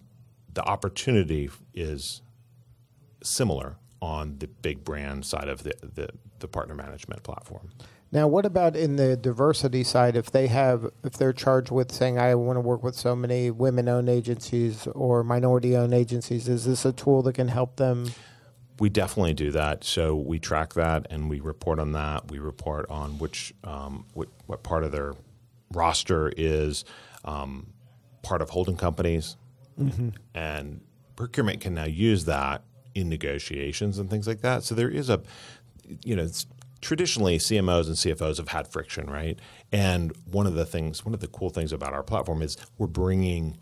the 0.54 0.64
opportunity 0.64 1.50
is 1.74 2.22
similar 3.24 3.78
on 4.02 4.38
the 4.40 4.48
big 4.48 4.84
brand 4.84 5.26
side 5.26 5.48
of 5.48 5.64
the, 5.64 5.74
the, 5.82 6.10
the 6.40 6.48
partner 6.48 6.76
management 6.76 7.24
platform. 7.24 7.70
Now, 8.14 8.28
what 8.28 8.46
about 8.46 8.76
in 8.76 8.96
the 8.96 9.18
diversity 9.18 9.84
side? 9.84 10.16
If 10.16 10.30
they 10.30 10.46
have, 10.46 10.86
if 11.04 11.14
they're 11.14 11.34
charged 11.34 11.72
with 11.72 11.92
saying, 11.92 12.20
"I 12.20 12.36
want 12.36 12.58
to 12.58 12.62
work 12.62 12.84
with 12.84 12.94
so 12.94 13.16
many 13.16 13.50
women-owned 13.50 14.08
agencies 14.08 14.86
or 14.94 15.24
minority-owned 15.24 15.96
agencies," 15.96 16.48
is 16.48 16.66
this 16.66 16.86
a 16.86 16.94
tool 16.94 17.24
that 17.24 17.34
can 17.34 17.48
help 17.48 17.78
them? 17.78 18.12
We 18.80 18.90
definitely 18.90 19.34
do 19.34 19.50
that. 19.52 19.84
So 19.84 20.16
we 20.16 20.38
track 20.38 20.76
that 20.76 21.08
and 21.10 21.28
we 21.28 21.40
report 21.40 21.80
on 21.80 21.94
that. 21.94 22.30
We 22.30 22.38
report 22.38 22.86
on 22.88 23.18
which 23.18 23.52
um, 23.64 24.06
what, 24.14 24.30
what 24.46 24.62
part 24.62 24.84
of 24.84 24.92
their 24.92 25.14
roster 25.72 26.32
is 26.38 26.86
um, 27.26 27.74
part 28.22 28.44
of 28.44 28.52
holding 28.52 28.78
companies, 28.78 29.38
and 30.36 30.82
procurement 31.16 31.62
can 31.62 31.74
now 31.74 31.86
use 31.86 32.26
that 32.26 32.64
in 32.94 33.10
negotiations 33.10 33.98
and 33.98 34.08
things 34.08 34.28
like 34.28 34.42
that. 34.42 34.62
So 34.62 34.76
there 34.76 34.90
is 34.90 35.10
a, 35.10 35.24
you 36.04 36.16
know, 36.16 36.24
it's, 36.24 36.46
traditionally 36.84 37.38
CMOs 37.38 37.88
and 37.88 37.96
CFOs 37.96 38.38
have 38.38 38.50
had 38.50 38.68
friction, 38.68 39.10
right? 39.10 39.40
And 39.72 40.14
one 40.26 40.46
of 40.46 40.54
the 40.54 40.66
things, 40.66 41.06
one 41.06 41.14
of 41.14 41.22
the 41.22 41.28
cool 41.28 41.50
things 41.50 41.72
about 41.72 41.94
our 41.94 42.04
platform 42.04 42.42
is 42.42 42.58
we're 42.78 42.88
bringing 42.88 43.58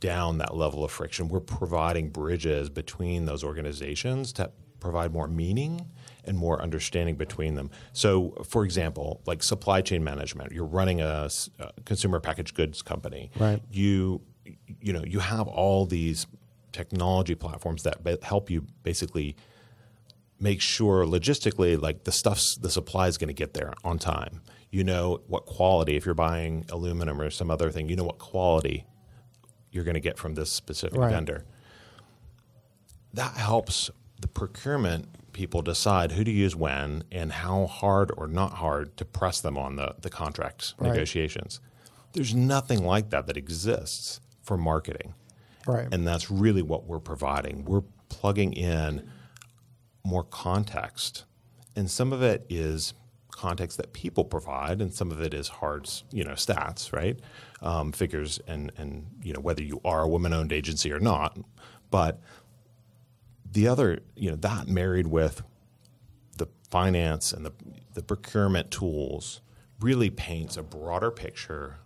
down 0.00 0.38
that 0.38 0.56
level 0.56 0.82
of 0.82 0.90
friction. 0.90 1.28
We're 1.28 1.40
providing 1.40 2.08
bridges 2.08 2.70
between 2.70 3.26
those 3.26 3.44
organizations 3.44 4.32
to 4.34 4.50
provide 4.80 5.12
more 5.12 5.28
meaning 5.28 5.86
and 6.24 6.38
more 6.38 6.62
understanding 6.62 7.16
between 7.16 7.54
them. 7.54 7.70
So, 7.92 8.30
for 8.44 8.64
example, 8.64 9.20
like 9.26 9.42
supply 9.42 9.82
chain 9.82 10.02
management, 10.02 10.52
you're 10.52 10.64
running 10.64 11.00
a 11.00 11.28
consumer 11.84 12.18
packaged 12.18 12.54
goods 12.54 12.80
company. 12.80 13.30
Right. 13.38 13.60
You, 13.70 14.22
you 14.80 14.92
know, 14.92 15.04
you 15.04 15.18
have 15.18 15.48
all 15.48 15.84
these 15.84 16.26
technology 16.72 17.34
platforms 17.34 17.82
that 17.82 18.22
help 18.22 18.50
you 18.50 18.64
basically 18.82 19.36
make 20.40 20.60
sure 20.60 21.04
logistically 21.04 21.80
like 21.80 22.04
the 22.04 22.12
stuff's 22.12 22.56
the 22.56 22.70
supply 22.70 23.08
is 23.08 23.18
going 23.18 23.28
to 23.28 23.34
get 23.34 23.54
there 23.54 23.72
on 23.84 23.98
time 23.98 24.40
you 24.70 24.84
know 24.84 25.20
what 25.26 25.46
quality 25.46 25.96
if 25.96 26.04
you're 26.06 26.14
buying 26.14 26.64
aluminum 26.70 27.20
or 27.20 27.30
some 27.30 27.50
other 27.50 27.70
thing 27.70 27.88
you 27.88 27.96
know 27.96 28.04
what 28.04 28.18
quality 28.18 28.84
you're 29.72 29.84
going 29.84 29.94
to 29.94 30.00
get 30.00 30.16
from 30.18 30.34
this 30.34 30.50
specific 30.50 30.98
Right. 30.98 31.10
vendor 31.10 31.44
that 33.14 33.34
helps 33.36 33.90
the 34.20 34.28
procurement 34.28 35.08
people 35.32 35.62
decide 35.62 36.12
who 36.12 36.24
to 36.24 36.30
use 36.30 36.54
when 36.56 37.04
and 37.12 37.32
how 37.32 37.66
hard 37.66 38.10
or 38.16 38.26
not 38.26 38.54
hard 38.54 38.96
to 38.96 39.04
press 39.04 39.40
them 39.40 39.56
on 39.56 39.76
the, 39.76 39.94
the 40.00 40.10
contract 40.10 40.74
Right. 40.78 40.90
negotiations 40.92 41.60
there's 42.12 42.34
nothing 42.34 42.84
like 42.84 43.10
that 43.10 43.26
that 43.26 43.36
exists 43.36 44.20
for 44.42 44.56
marketing 44.56 45.14
Right. 45.66 45.86
and 45.92 46.06
that's 46.06 46.30
really 46.30 46.62
what 46.62 46.84
we're 46.86 46.98
providing. 46.98 47.66
We're 47.66 47.82
plugging 48.08 48.54
in 48.54 49.06
more 50.08 50.24
context. 50.24 51.24
And 51.76 51.90
some 51.90 52.12
of 52.12 52.22
it 52.22 52.44
is 52.48 52.94
context 53.30 53.76
that 53.76 53.92
people 53.92 54.24
provide, 54.24 54.80
and 54.80 54.92
some 54.92 55.12
of 55.12 55.20
it 55.20 55.32
is 55.32 55.48
hard, 55.48 55.88
you 56.10 56.24
know, 56.24 56.32
stats, 56.32 56.92
right? 56.92 57.20
Um, 57.62 57.92
figures, 57.92 58.40
and 58.48 58.72
and 58.76 59.06
you 59.22 59.32
know 59.32 59.40
whether 59.40 59.62
you 59.62 59.80
are 59.84 60.02
a 60.02 60.08
woman-owned 60.08 60.52
agency 60.52 60.92
or 60.92 60.98
not. 60.98 61.38
But 61.90 62.20
the 63.50 63.68
other, 63.68 64.00
you 64.16 64.30
know, 64.30 64.36
that 64.36 64.66
married 64.66 65.06
with 65.06 65.42
the 66.36 66.48
finance 66.70 67.32
and 67.32 67.44
the 67.46 67.52
the 67.94 68.02
procurement 68.02 68.70
tools 68.70 69.40
really 69.80 70.10
paints 70.10 70.56
a 70.56 70.62
broader 70.62 71.10
picture 71.10 71.76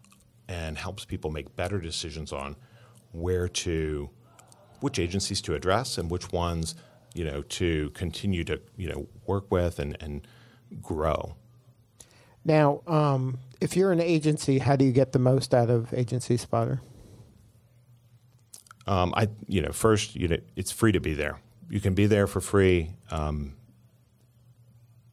and 0.48 0.78
helps 0.78 1.04
people 1.04 1.30
make 1.30 1.54
better 1.56 1.78
decisions 1.78 2.32
on 2.32 2.56
where 3.12 3.48
to 3.48 4.10
which 4.80 4.98
agencies 4.98 5.40
to 5.42 5.54
address 5.54 5.98
and 5.98 6.10
which 6.10 6.32
ones 6.32 6.74
you 7.14 7.24
know 7.24 7.42
to 7.42 7.90
continue 7.90 8.44
to 8.44 8.60
you 8.76 8.88
know 8.88 9.06
work 9.26 9.50
with 9.50 9.78
and 9.78 9.96
and 10.00 10.26
grow 10.80 11.34
Now, 12.44 12.80
um, 12.86 13.38
if 13.60 13.76
you're 13.76 13.92
an 13.92 14.00
agency, 14.00 14.58
how 14.58 14.74
do 14.76 14.84
you 14.84 14.92
get 14.92 15.12
the 15.12 15.18
most 15.18 15.54
out 15.54 15.70
of 15.70 15.92
Agency 15.94 16.36
Spotter? 16.36 16.80
um, 18.86 19.12
I 19.16 19.28
you 19.46 19.62
know 19.62 19.72
first 19.72 20.16
you 20.16 20.28
know 20.28 20.38
it's 20.56 20.72
free 20.72 20.92
to 20.92 21.00
be 21.00 21.14
there 21.14 21.38
you 21.70 21.80
can 21.80 21.94
be 21.94 22.06
there 22.06 22.26
for 22.26 22.40
free 22.40 22.94
um, 23.10 23.54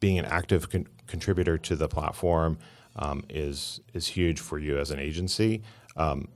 being 0.00 0.18
an 0.18 0.24
active 0.24 0.70
con- 0.70 0.88
contributor 1.06 1.58
to 1.58 1.76
the 1.76 1.88
platform 1.88 2.58
um, 2.96 3.24
is 3.28 3.80
is 3.94 4.06
huge 4.08 4.40
for 4.40 4.58
you 4.58 4.78
as 4.78 4.90
an 4.90 4.98
agency. 4.98 5.62
Um, 5.96 6.28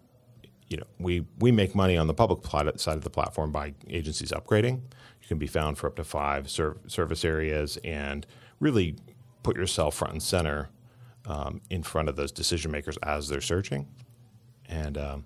you 0.69 0.79
know, 0.79 0.87
we 0.99 1.27
we 1.39 1.53
make 1.53 1.75
money 1.75 1.97
on 1.97 2.07
the 2.07 2.15
public 2.15 2.45
side 2.47 2.97
of 2.97 3.05
the 3.05 3.11
platform 3.11 3.53
by 3.53 3.75
agencies 3.89 4.33
upgrading. 4.33 4.81
You 5.25 5.29
can 5.29 5.39
be 5.39 5.47
found 5.47 5.79
for 5.79 5.87
up 5.87 5.97
to 5.97 6.05
five 6.05 6.51
serv- 6.51 6.79
service 6.87 7.25
areas 7.25 7.79
and 7.83 8.27
really 8.61 8.97
put 9.43 9.57
yourself 9.57 9.95
front 9.95 10.13
and 10.13 10.23
center 10.23 10.69
um, 11.27 11.63
in 11.71 11.83
front 11.83 12.11
of 12.11 12.17
those 12.17 12.31
decision 12.31 12.71
makers 12.71 12.99
as 13.03 13.29
they're 13.29 13.41
searching. 13.41 13.89
And 14.69 14.99
um, 14.99 15.25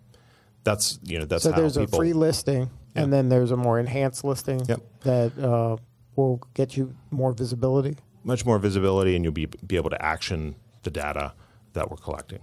that's 0.62 1.00
you 1.02 1.18
know 1.18 1.24
that's 1.24 1.42
so 1.42 1.50
there's 1.50 1.76
people 1.76 1.98
a 1.98 2.00
free 2.00 2.12
listing, 2.12 2.70
and 2.94 3.12
then 3.12 3.28
there's 3.28 3.50
a 3.50 3.56
more 3.56 3.80
enhanced 3.80 4.22
listing 4.22 4.60
Yep. 4.68 4.80
that 5.00 5.36
uh, 5.38 5.76
will 6.14 6.40
get 6.54 6.76
you 6.76 6.94
more 7.10 7.32
visibility. 7.32 7.96
much 8.22 8.46
more 8.46 8.60
visibility, 8.60 9.16
and 9.16 9.24
you'll 9.24 9.32
be 9.32 9.46
be 9.46 9.74
able 9.74 9.90
to 9.90 10.00
action 10.00 10.54
the 10.84 10.90
data 10.90 11.32
that 11.72 11.90
we're 11.90 11.96
collecting. 11.96 12.38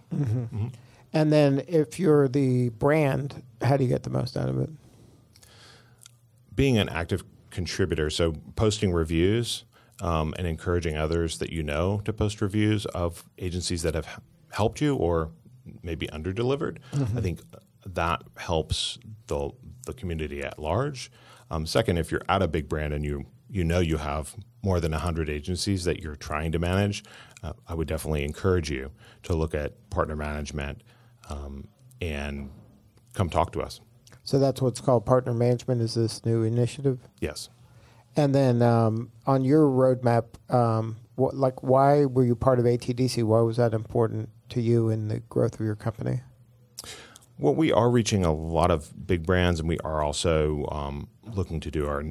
And 1.13 1.31
then 1.31 1.63
if 1.69 1.99
you're 1.99 2.27
the 2.27 2.67
brand, 2.69 3.41
how 3.61 3.77
do 3.77 3.85
you 3.85 3.89
get 3.89 4.03
the 4.03 4.09
most 4.09 4.35
out 4.35 4.49
of 4.49 4.59
it? 4.59 4.69
being 6.53 6.77
an 6.77 6.87
active 6.87 7.21
contributor. 7.55 8.09
So 8.11 8.33
posting 8.55 8.93
reviews 8.93 9.63
um, 10.01 10.35
and 10.37 10.45
encouraging 10.45 10.97
others 10.97 11.39
that 11.39 11.51
you 11.51 11.63
know 11.63 12.01
to 12.05 12.13
post 12.13 12.41
reviews 12.41 12.85
of 12.87 13.23
agencies 13.39 13.81
that 13.81 13.95
have 13.95 14.21
helped 14.51 14.81
you 14.81 14.95
or 14.95 15.31
maybe 15.81 16.07
underdelivered. 16.07 16.77
I 17.17 17.21
think 17.21 17.39
that 17.85 18.21
helps 18.37 18.99
the 19.27 19.51
the 19.85 19.93
community 19.93 20.43
at 20.43 20.59
large. 20.59 21.11
Um, 21.51 21.65
second, 21.65 21.97
if 21.97 22.11
you're 22.11 22.23
at 22.27 22.41
a 22.41 22.47
big 22.47 22.67
brand 22.67 22.93
and 22.93 23.05
you 23.05 23.25
you 23.49 23.63
know 23.63 23.79
you 23.79 23.97
have 23.97 24.35
more 24.63 24.79
than 24.79 24.91
100 24.91 25.29
agencies 25.29 25.83
that 25.85 26.01
you're 26.01 26.15
trying 26.15 26.51
to 26.51 26.59
manage, 26.59 27.03
uh, 27.43 27.53
I 27.67 27.75
would 27.75 27.87
definitely 27.87 28.23
encourage 28.25 28.69
you 28.69 28.91
to 29.23 29.35
look 29.35 29.53
at 29.53 29.89
partner 29.91 30.15
management 30.15 30.81
um, 31.29 31.67
and 32.01 32.49
come 33.13 33.29
talk 33.29 33.51
to 33.53 33.61
us. 33.61 33.79
So 34.25 34.39
that's 34.39 34.61
what's 34.61 34.81
called 34.81 35.05
partner 35.05 35.33
management. 35.33 35.81
Is 35.81 35.93
this 35.93 36.25
new 36.25 36.43
initiative? 36.43 36.99
Yes. 37.21 37.49
And 38.15 38.33
then 38.33 38.61
um, 38.61 39.11
on 39.25 39.43
your 39.43 39.67
roadmap, 39.67 40.25
um, 40.53 40.97
what, 41.15 41.35
like 41.35 41.61
why 41.63 42.05
were 42.05 42.25
you 42.25 42.35
part 42.35 42.59
of 42.59 42.65
ATDC? 42.65 43.23
Why 43.23 43.41
was 43.41 43.57
that 43.57 43.73
important 43.73 44.29
to 44.49 44.61
you 44.61 44.89
in 44.89 45.07
the 45.09 45.19
growth 45.19 45.59
of 45.59 45.65
your 45.65 45.75
company? 45.75 46.21
Well, 47.37 47.53
we 47.53 47.71
are 47.71 47.89
reaching 47.89 48.23
a 48.23 48.33
lot 48.33 48.71
of 48.71 49.07
big 49.07 49.25
brands, 49.25 49.59
and 49.59 49.67
we 49.67 49.77
are 49.79 50.01
also 50.01 50.65
um, 50.71 51.09
looking 51.23 51.59
to 51.61 51.71
do 51.71 51.85
our 51.87 52.03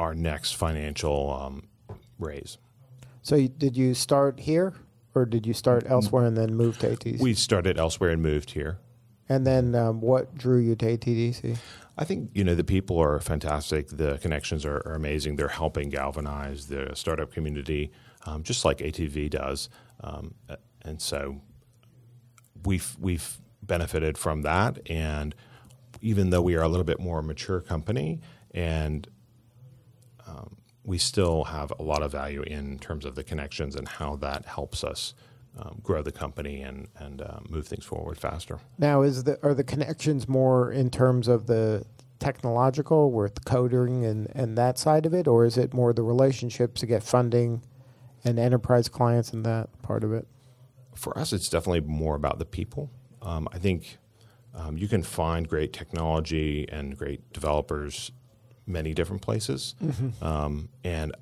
our 0.00 0.14
next 0.14 0.56
financial 0.56 1.32
um, 1.32 1.68
raise. 2.18 2.58
So 3.22 3.36
you, 3.36 3.48
did 3.48 3.76
you 3.76 3.94
start 3.94 4.40
here, 4.40 4.74
or 5.14 5.24
did 5.24 5.46
you 5.46 5.54
start 5.54 5.84
elsewhere 5.86 6.26
and 6.26 6.36
then 6.36 6.56
move 6.56 6.78
to 6.80 6.88
ATDC? 6.88 7.20
We 7.20 7.34
started 7.34 7.78
elsewhere 7.78 8.10
and 8.10 8.20
moved 8.20 8.50
here. 8.50 8.78
And 9.28 9.46
then 9.46 9.74
um, 9.74 10.00
what 10.00 10.36
drew 10.36 10.58
you 10.58 10.74
to 10.76 10.98
ATDC? 10.98 11.56
I 11.96 12.04
think 12.04 12.30
you 12.34 12.42
know 12.44 12.54
the 12.54 12.64
people 12.64 12.98
are 12.98 13.20
fantastic. 13.20 13.88
The 13.88 14.18
connections 14.18 14.64
are, 14.64 14.82
are 14.86 14.94
amazing. 14.94 15.36
They're 15.36 15.48
helping 15.48 15.90
galvanize 15.90 16.66
the 16.66 16.90
startup 16.94 17.32
community, 17.32 17.92
um, 18.24 18.42
just 18.42 18.64
like 18.64 18.78
ATV 18.78 19.30
does. 19.30 19.68
Um, 20.00 20.34
and 20.82 21.00
so 21.00 21.40
we've 22.64 22.96
we've 22.98 23.38
benefited 23.62 24.18
from 24.18 24.42
that. 24.42 24.78
And 24.88 25.34
even 26.00 26.30
though 26.30 26.42
we 26.42 26.56
are 26.56 26.62
a 26.62 26.68
little 26.68 26.84
bit 26.84 26.98
more 26.98 27.22
mature 27.22 27.60
company, 27.60 28.20
and 28.52 29.06
um, 30.26 30.56
we 30.82 30.98
still 30.98 31.44
have 31.44 31.72
a 31.78 31.82
lot 31.82 32.02
of 32.02 32.10
value 32.10 32.42
in 32.42 32.78
terms 32.78 33.04
of 33.04 33.14
the 33.14 33.22
connections 33.22 33.76
and 33.76 33.86
how 33.86 34.16
that 34.16 34.46
helps 34.46 34.82
us 34.82 35.14
um, 35.58 35.80
grow 35.82 36.02
the 36.02 36.12
company 36.12 36.62
and 36.62 36.88
and 36.98 37.22
uh, 37.22 37.40
move 37.48 37.66
things 37.66 37.84
forward 37.84 38.18
faster. 38.18 38.58
Now, 38.78 39.02
is 39.02 39.24
the 39.24 39.38
are 39.42 39.54
the 39.54 39.64
connections 39.64 40.28
more 40.28 40.72
in 40.72 40.90
terms 40.90 41.28
of 41.28 41.46
the 41.46 41.84
technological, 42.18 43.10
with 43.10 43.44
coding 43.44 44.04
and, 44.04 44.30
and 44.34 44.56
that 44.56 44.78
side 44.78 45.06
of 45.06 45.12
it, 45.12 45.26
or 45.26 45.44
is 45.44 45.58
it 45.58 45.74
more 45.74 45.92
the 45.92 46.04
relationships 46.04 46.80
to 46.80 46.86
get 46.86 47.02
funding 47.02 47.62
and 48.24 48.38
enterprise 48.38 48.88
clients 48.88 49.32
and 49.32 49.44
that 49.44 49.68
part 49.82 50.04
of 50.04 50.12
it? 50.12 50.28
for 50.94 51.18
us, 51.18 51.32
it's 51.32 51.48
definitely 51.48 51.80
more 51.80 52.14
about 52.14 52.38
the 52.38 52.44
people. 52.44 52.90
Um, 53.22 53.48
I 53.52 53.58
think 53.58 53.98
um, 54.54 54.76
you 54.76 54.88
can 54.88 55.02
find 55.02 55.48
great 55.48 55.72
technology 55.72 56.68
and 56.70 56.96
great 56.96 57.32
developers 57.32 58.12
many 58.66 58.94
different 58.94 59.22
places. 59.22 59.74
Um, 60.22 60.68
and 60.84 61.14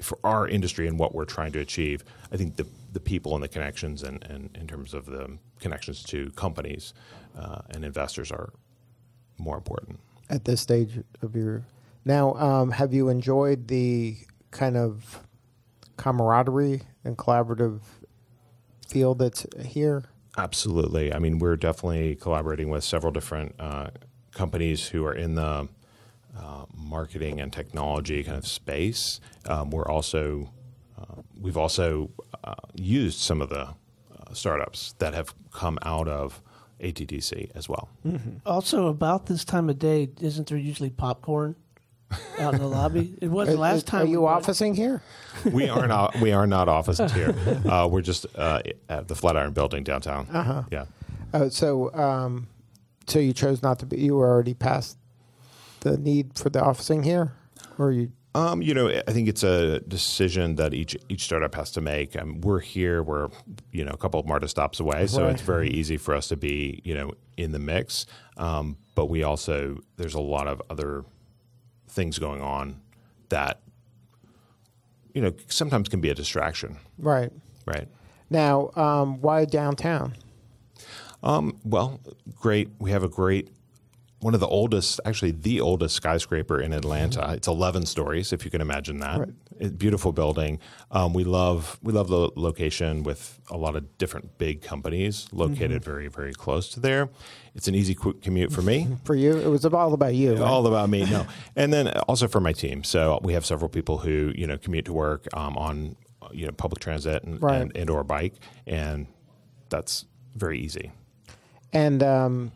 for 0.00 0.18
our 0.24 0.48
industry 0.48 0.88
and 0.88 0.98
what 0.98 1.14
we're 1.14 1.24
trying 1.24 1.52
to 1.52 1.60
achieve, 1.60 2.04
I 2.32 2.36
think 2.36 2.56
the, 2.56 2.66
the 2.92 3.00
people 3.00 3.34
and 3.34 3.42
the 3.42 3.48
connections 3.48 4.02
and, 4.02 4.22
and 4.24 4.56
in 4.56 4.66
terms 4.66 4.94
of 4.94 5.06
the 5.06 5.38
connections 5.60 6.02
to 6.02 6.30
companies 6.32 6.94
uh, 7.38 7.62
and 7.70 7.84
investors 7.84 8.30
are 8.30 8.52
more 9.38 9.56
important. 9.56 9.98
at 10.30 10.44
this 10.44 10.60
stage 10.60 11.00
of 11.22 11.34
your 11.34 11.64
now 12.04 12.34
um, 12.34 12.70
have 12.70 12.92
you 12.92 13.08
enjoyed 13.08 13.68
the 13.68 14.16
kind 14.50 14.76
of 14.76 15.20
camaraderie 15.96 16.82
and 17.04 17.16
collaborative 17.16 17.80
feel 18.86 19.14
that's 19.14 19.46
here 19.64 20.04
Absolutely. 20.36 21.12
I 21.12 21.18
mean, 21.18 21.38
we're 21.38 21.56
definitely 21.56 22.16
collaborating 22.16 22.70
with 22.70 22.84
several 22.84 23.12
different 23.12 23.54
uh, 23.58 23.90
companies 24.34 24.88
who 24.88 25.04
are 25.04 25.12
in 25.14 25.34
the 25.34 25.68
uh, 26.36 26.64
marketing 26.74 27.40
and 27.40 27.52
technology 27.52 28.24
kind 28.24 28.38
of 28.38 28.46
space. 28.46 29.20
Um, 29.46 29.70
we're 29.70 29.86
also 29.86 30.50
we've 31.40 31.56
also 31.56 32.10
uh, 32.44 32.54
used 32.74 33.18
some 33.20 33.40
of 33.40 33.48
the 33.48 33.62
uh, 33.68 33.74
startups 34.32 34.94
that 34.98 35.14
have 35.14 35.34
come 35.52 35.78
out 35.82 36.08
of 36.08 36.40
ATDC 36.80 37.50
as 37.54 37.68
well. 37.68 37.88
Also, 38.44 38.86
about 38.88 39.26
this 39.26 39.44
time 39.44 39.68
of 39.70 39.78
day, 39.78 40.08
isn't 40.20 40.48
there 40.48 40.58
usually 40.58 40.90
popcorn 40.90 41.54
out 42.38 42.54
in 42.54 42.60
the 42.60 42.66
lobby? 42.78 43.14
It 43.22 43.28
wasn't 43.28 43.58
Are- 43.58 43.60
last 43.60 43.86
time. 43.86 44.02
are 44.02 44.10
you 44.10 44.22
we 44.22 44.26
officing 44.26 44.74
here 44.74 45.02
we 45.52 45.68
are 45.68 45.86
not 45.86 46.14
we 46.20 46.32
are 46.32 46.46
not 46.46 46.68
officed 46.68 47.10
here. 47.12 47.34
Uh, 47.68 47.88
we're 47.90 48.02
just 48.02 48.26
uh, 48.36 48.60
at 48.88 49.08
the 49.08 49.14
Flatiron 49.14 49.52
Building 49.52 49.82
downtown. 49.84 50.26
Uh-huh. 50.32 50.62
Yeah. 50.70 50.84
uh, 51.32 51.48
so 51.48 51.92
um, 51.94 52.48
so 53.06 53.18
you 53.18 53.32
chose 53.32 53.62
not 53.62 53.78
to 53.78 53.86
be 53.86 53.98
you 54.00 54.14
were 54.16 54.28
already 54.28 54.54
past 54.54 54.98
the 55.80 55.96
need 55.96 56.36
for 56.38 56.50
the 56.50 56.60
officing 56.62 57.02
here 57.02 57.32
or 57.78 57.92
you 57.92 58.12
Um, 58.34 58.62
you 58.62 58.72
know, 58.72 58.88
I 58.88 59.12
think 59.12 59.28
it's 59.28 59.42
a 59.42 59.80
decision 59.80 60.56
that 60.56 60.72
each 60.72 60.96
each 61.10 61.24
startup 61.24 61.54
has 61.54 61.70
to 61.72 61.80
make. 61.82 62.16
Um, 62.16 62.40
we're 62.40 62.60
here. 62.60 63.02
We're 63.02 63.28
you 63.72 63.84
know 63.84 63.92
a 63.92 63.96
couple 63.98 64.18
of 64.18 64.26
MARTA 64.26 64.48
stops 64.48 64.80
away, 64.80 65.06
so 65.06 65.28
it's 65.28 65.42
very 65.42 65.68
easy 65.68 65.98
for 65.98 66.14
us 66.14 66.28
to 66.28 66.36
be 66.36 66.80
you 66.82 66.94
know 66.94 67.12
in 67.36 67.52
the 67.52 67.58
mix. 67.58 68.06
Um, 68.38 68.78
but 68.94 69.06
we 69.06 69.22
also 69.22 69.78
there's 69.96 70.14
a 70.14 70.20
lot 70.20 70.46
of 70.46 70.62
other 70.70 71.04
things 71.88 72.18
going 72.18 72.40
on 72.40 72.80
that 73.28 73.60
you 75.14 75.20
know 75.20 75.34
sometimes 75.48 75.90
can 75.90 76.00
be 76.00 76.08
a 76.08 76.14
distraction, 76.14 76.78
right 76.98 77.30
right? 77.66 77.86
now 78.30 78.70
um, 78.76 79.20
why 79.20 79.44
downtown 79.44 80.14
Um, 81.22 81.58
well, 81.64 82.00
great. 82.34 82.70
We 82.78 82.92
have 82.92 83.04
a 83.04 83.08
great 83.08 83.50
one 84.22 84.34
of 84.34 84.40
the 84.40 84.46
oldest, 84.46 85.00
actually 85.04 85.32
the 85.32 85.60
oldest 85.60 85.96
skyscraper 85.96 86.60
in 86.60 86.72
Atlanta. 86.72 87.32
It's 87.34 87.48
11 87.48 87.86
stories, 87.86 88.32
if 88.32 88.44
you 88.44 88.50
can 88.50 88.60
imagine 88.60 88.98
that. 89.00 89.18
Right. 89.18 89.28
It- 89.58 89.78
beautiful 89.78 90.12
building. 90.12 90.58
Um, 90.90 91.12
we 91.12 91.24
love 91.24 91.78
we 91.82 91.92
love 91.92 92.08
the 92.08 92.30
location 92.36 93.02
with 93.02 93.38
a 93.50 93.56
lot 93.56 93.76
of 93.76 93.98
different 93.98 94.38
big 94.38 94.62
companies 94.62 95.26
located 95.32 95.84
very 95.84 96.08
very 96.08 96.32
close 96.32 96.68
to 96.70 96.80
there. 96.80 97.10
It's 97.54 97.68
an 97.68 97.74
easy 97.74 97.94
quick 97.94 98.22
commute 98.22 98.52
for 98.52 98.62
me. 98.62 98.88
for 99.04 99.14
you 99.14 99.36
it 99.36 99.48
was 99.48 99.64
all 99.64 99.92
about 99.94 100.14
you 100.14 100.32
right? 100.32 100.40
All 100.42 100.66
about 100.66 100.88
me, 100.88 101.04
no. 101.04 101.26
And 101.54 101.72
then 101.72 101.88
also 102.08 102.26
for 102.28 102.40
my 102.40 102.52
team. 102.52 102.82
So 102.84 103.20
we 103.22 103.34
have 103.34 103.44
several 103.44 103.68
people 103.68 103.98
who 103.98 104.32
you 104.36 104.46
know 104.46 104.56
commute 104.56 104.84
to 104.86 104.92
work 104.92 105.26
um, 105.34 105.56
on 105.56 105.96
you 106.32 106.46
know 106.46 106.52
public 106.52 106.80
transit 106.80 107.22
and, 107.24 107.40
Right. 107.42 107.60
and 107.62 107.76
and 107.76 107.90
or 107.90 108.02
bike, 108.04 108.34
and 108.66 109.06
that's 109.68 110.06
very 110.34 110.58
easy. 110.60 110.92
And 111.72 112.02
um, 112.02 112.52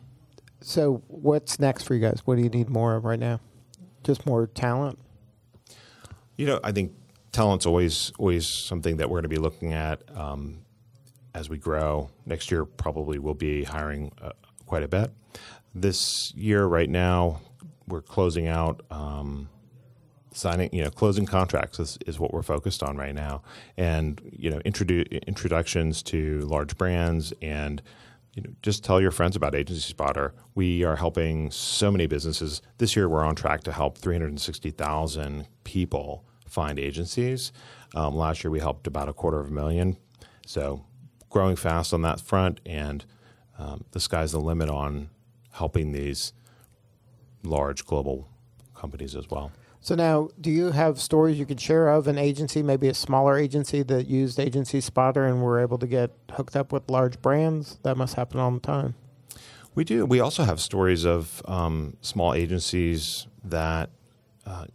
so, 0.61 1.03
what's 1.07 1.59
next 1.59 1.83
for 1.83 1.93
you 1.93 2.01
guys? 2.01 2.21
What 2.25 2.35
do 2.35 2.41
you 2.41 2.49
need 2.49 2.69
more 2.69 2.95
of 2.95 3.05
right 3.05 3.19
now? 3.19 3.39
Just 4.03 4.25
more 4.25 4.47
talent. 4.47 4.99
You 6.35 6.47
know, 6.47 6.59
I 6.63 6.71
think 6.71 6.93
talent's 7.31 7.65
always 7.65 8.11
always 8.17 8.47
something 8.47 8.97
that 8.97 9.09
we're 9.09 9.17
going 9.17 9.23
to 9.23 9.29
be 9.29 9.37
looking 9.37 9.73
at 9.73 10.01
um, 10.15 10.59
as 11.33 11.49
we 11.49 11.57
grow. 11.57 12.09
Next 12.25 12.51
year, 12.51 12.65
probably 12.65 13.19
we'll 13.19 13.33
be 13.33 13.63
hiring 13.63 14.11
uh, 14.21 14.31
quite 14.65 14.83
a 14.83 14.87
bit. 14.87 15.11
This 15.75 16.33
year, 16.35 16.65
right 16.65 16.89
now, 16.89 17.41
we're 17.87 18.01
closing 18.01 18.47
out. 18.47 18.81
Um, 18.89 19.49
signing 20.33 20.69
you 20.71 20.83
know 20.83 20.91
closing 20.91 21.25
contracts 21.25 21.79
is, 21.79 21.97
is 22.05 22.19
what 22.19 22.31
we're 22.31 22.43
focused 22.43 22.83
on 22.83 22.95
right 22.95 23.15
now 23.15 23.41
and 23.75 24.21
you 24.31 24.51
know 24.51 24.59
introdu- 24.59 25.25
introductions 25.25 26.03
to 26.03 26.41
large 26.41 26.77
brands 26.77 27.33
and 27.41 27.81
you 28.37 28.43
know 28.43 28.51
just 28.61 28.83
tell 28.83 29.01
your 29.01 29.09
friends 29.09 29.35
about 29.35 29.55
agency 29.55 29.81
spotter. 29.81 30.31
We 30.53 30.83
are 30.83 30.95
helping 30.95 31.49
so 31.49 31.89
many 31.89 32.05
businesses. 32.05 32.61
This 32.77 32.95
year 32.95 33.09
we're 33.09 33.25
on 33.25 33.33
track 33.33 33.63
to 33.63 33.71
help 33.71 33.97
360000 33.97 35.47
people 35.63 36.23
find 36.47 36.77
agencies. 36.77 37.51
Um, 37.95 38.15
last 38.15 38.43
year 38.43 38.51
we 38.51 38.59
helped 38.59 38.85
about 38.85 39.09
a 39.09 39.13
quarter 39.13 39.39
of 39.39 39.47
a 39.47 39.51
million. 39.51 39.97
So 40.45 40.85
growing 41.31 41.55
fast 41.55 41.95
on 41.95 42.03
that 42.03 42.21
front 42.21 42.61
and 42.63 43.03
um, 43.57 43.85
the 43.91 43.99
sky's 43.99 44.33
the 44.33 44.39
limit 44.39 44.69
on 44.69 45.09
helping 45.53 45.91
these 45.91 46.31
large 47.41 47.85
global 47.85 48.29
companies 48.75 49.15
as 49.15 49.27
well 49.31 49.51
So 49.79 49.95
now, 49.95 50.29
do 50.41 50.51
you 50.51 50.71
have 50.71 50.99
stories 50.99 51.39
you 51.39 51.45
could 51.45 51.61
share 51.61 51.87
of 51.89 52.07
an 52.07 52.17
agency, 52.17 52.61
maybe 52.61 52.87
a 52.87 52.93
smaller 52.93 53.37
agency 53.37 53.83
that 53.83 54.07
used 54.07 54.39
Agency 54.39 54.81
Spotter 54.81 55.25
and 55.25 55.41
were 55.41 55.59
able 55.59 55.77
to 55.77 55.87
get 55.87 56.11
hooked 56.31 56.55
up 56.55 56.71
with 56.73 56.89
large 56.89 57.21
brands? 57.21 57.77
That 57.83 57.95
must 57.95 58.15
happen 58.15 58.39
all 58.39 58.51
the 58.51 58.59
time. 58.59 58.95
We 59.75 59.83
do. 59.83 60.05
We 60.05 60.19
also 60.19 60.43
have 60.43 60.59
stories 60.59 61.05
of 61.05 61.41
um, 61.45 61.97
small 62.01 62.33
agencies 62.33 63.27
that 63.43 63.91
uh, 64.45 64.65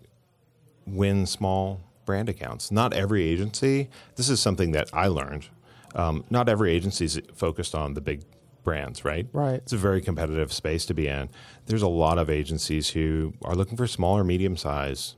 win 0.87 1.27
small 1.27 1.81
brand 2.05 2.29
accounts. 2.29 2.71
Not 2.71 2.93
every 2.93 3.25
agency. 3.25 3.91
This 4.17 4.29
is 4.29 4.41
something 4.41 4.73
that 4.73 4.89
I 4.93 5.09
learned. 5.09 5.49
Um, 5.95 6.25
not 6.31 6.49
every 6.49 6.73
agency 6.73 7.05
is 7.05 7.21
focused 7.35 7.75
on 7.75 7.95
the 7.95 8.01
big 8.01 8.23
brands, 8.63 9.05
right? 9.05 9.27
Right. 9.33 9.55
It's 9.55 9.73
a 9.73 9.77
very 9.77 10.01
competitive 10.01 10.53
space 10.53 10.87
to 10.87 10.95
be 10.95 11.09
in. 11.09 11.29
There's 11.67 11.83
a 11.83 11.89
lot 11.89 12.19
of 12.19 12.31
agencies 12.31 12.91
who 12.91 13.35
are 13.43 13.55
looking 13.55 13.77
for 13.77 13.87
small 13.87 14.17
or 14.17 14.25
medium 14.25 14.57
size 14.57 15.17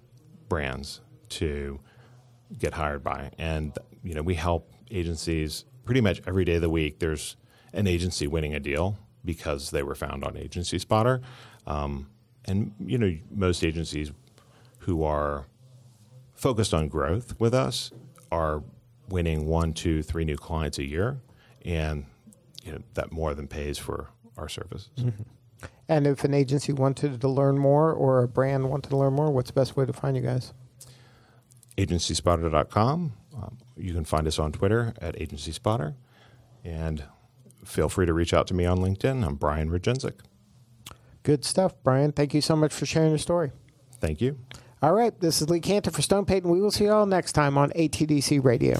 brands 0.49 1.01
to 1.31 1.81
get 2.59 2.75
hired 2.75 3.03
by. 3.03 3.31
And, 3.39 3.77
you 4.03 4.15
know, 4.15 4.23
we 4.23 4.35
help 4.35 4.73
agencies 4.91 5.65
pretty 5.85 6.01
much 6.01 6.23
every 6.27 6.45
day 6.45 6.57
of 6.57 6.63
the 6.63 6.71
week. 6.71 6.99
There's 6.99 7.37
an 7.73 7.87
agency 7.87 8.27
winning 8.27 8.55
a 8.55 8.61
deal 8.61 8.97
because 9.25 9.71
they 9.71 9.83
were 9.83 9.95
found 9.95 10.25
on 10.25 10.37
Agency 10.37 10.79
Spotter. 10.79 11.21
Um, 11.67 12.09
and, 12.45 12.73
you 12.79 12.99
know, 12.99 13.17
most 13.31 13.65
agencies 13.65 14.13
who 14.81 15.03
are 15.03 15.47
focused 16.35 16.75
on 16.75 16.89
growth 16.89 17.35
with 17.41 17.55
us 17.55 17.91
are 18.31 18.63
winning 19.09 19.47
one, 19.47 19.73
two, 19.73 20.03
three 20.03 20.25
new 20.25 20.37
clients 20.37 20.79
a 20.79 20.85
year. 20.85 21.21
And 21.65 22.05
you 22.65 22.73
know, 22.73 22.79
that 22.95 23.13
more 23.13 23.35
than 23.35 23.47
pays 23.47 23.79
for 23.79 24.09
our 24.37 24.49
services. 24.49 24.91
And 25.89 26.07
if 26.07 26.25
an 26.25 26.35
agency 26.35 26.73
wanted 26.73 27.21
to 27.21 27.29
learn 27.29 27.59
more 27.59 27.93
or 27.93 28.23
a 28.23 28.29
brand 28.29 28.71
wanted 28.71 28.89
to 28.91 28.97
learn 28.97 29.13
more, 29.13 29.31
what's 29.31 29.51
the 29.51 29.61
best 29.61 29.77
way 29.77 29.85
to 29.85 29.93
find 29.93 30.17
you 30.17 30.23
guys? 30.23 30.53
AgencySpotter.com. 31.77 33.13
Um, 33.37 33.59
you 33.77 33.93
can 33.93 34.05
find 34.05 34.27
us 34.27 34.39
on 34.39 34.53
Twitter 34.53 34.95
at 35.01 35.21
Agency 35.21 35.53
Spotter. 35.53 35.95
And 36.65 37.05
feel 37.65 37.89
free 37.89 38.07
to 38.07 38.15
reach 38.15 38.33
out 38.33 38.47
to 38.49 38.55
me 38.55 38.65
on 38.65 38.79
LinkedIn. 38.79 39.27
I'm 39.27 39.35
Brian 39.35 39.71
Regienczuk. 39.71 40.21
Good 41.23 41.45
stuff, 41.45 41.75
Brian. 41.83 42.13
Thank 42.13 42.35
you 42.35 42.41
so 42.41 42.57
much 42.57 42.73
for 42.73 42.87
sharing 42.87 43.11
your 43.11 43.19
story. 43.19 43.51
Thank 44.01 44.21
you. 44.21 44.39
All 44.83 44.93
right, 44.93 45.19
this 45.21 45.41
is 45.41 45.49
Lee 45.49 45.61
Kantor 45.61 45.93
for 45.93 46.03
Stone 46.03 46.27
Payton. 46.27 46.51
We 46.51 46.61
will 46.61 46.71
see 46.71 46.85
you 46.85 46.93
all 46.93 47.07
next 47.07 47.33
time 47.33 47.57
on 47.57 47.71
ATDC 47.71 48.45
Radio. 48.45 48.79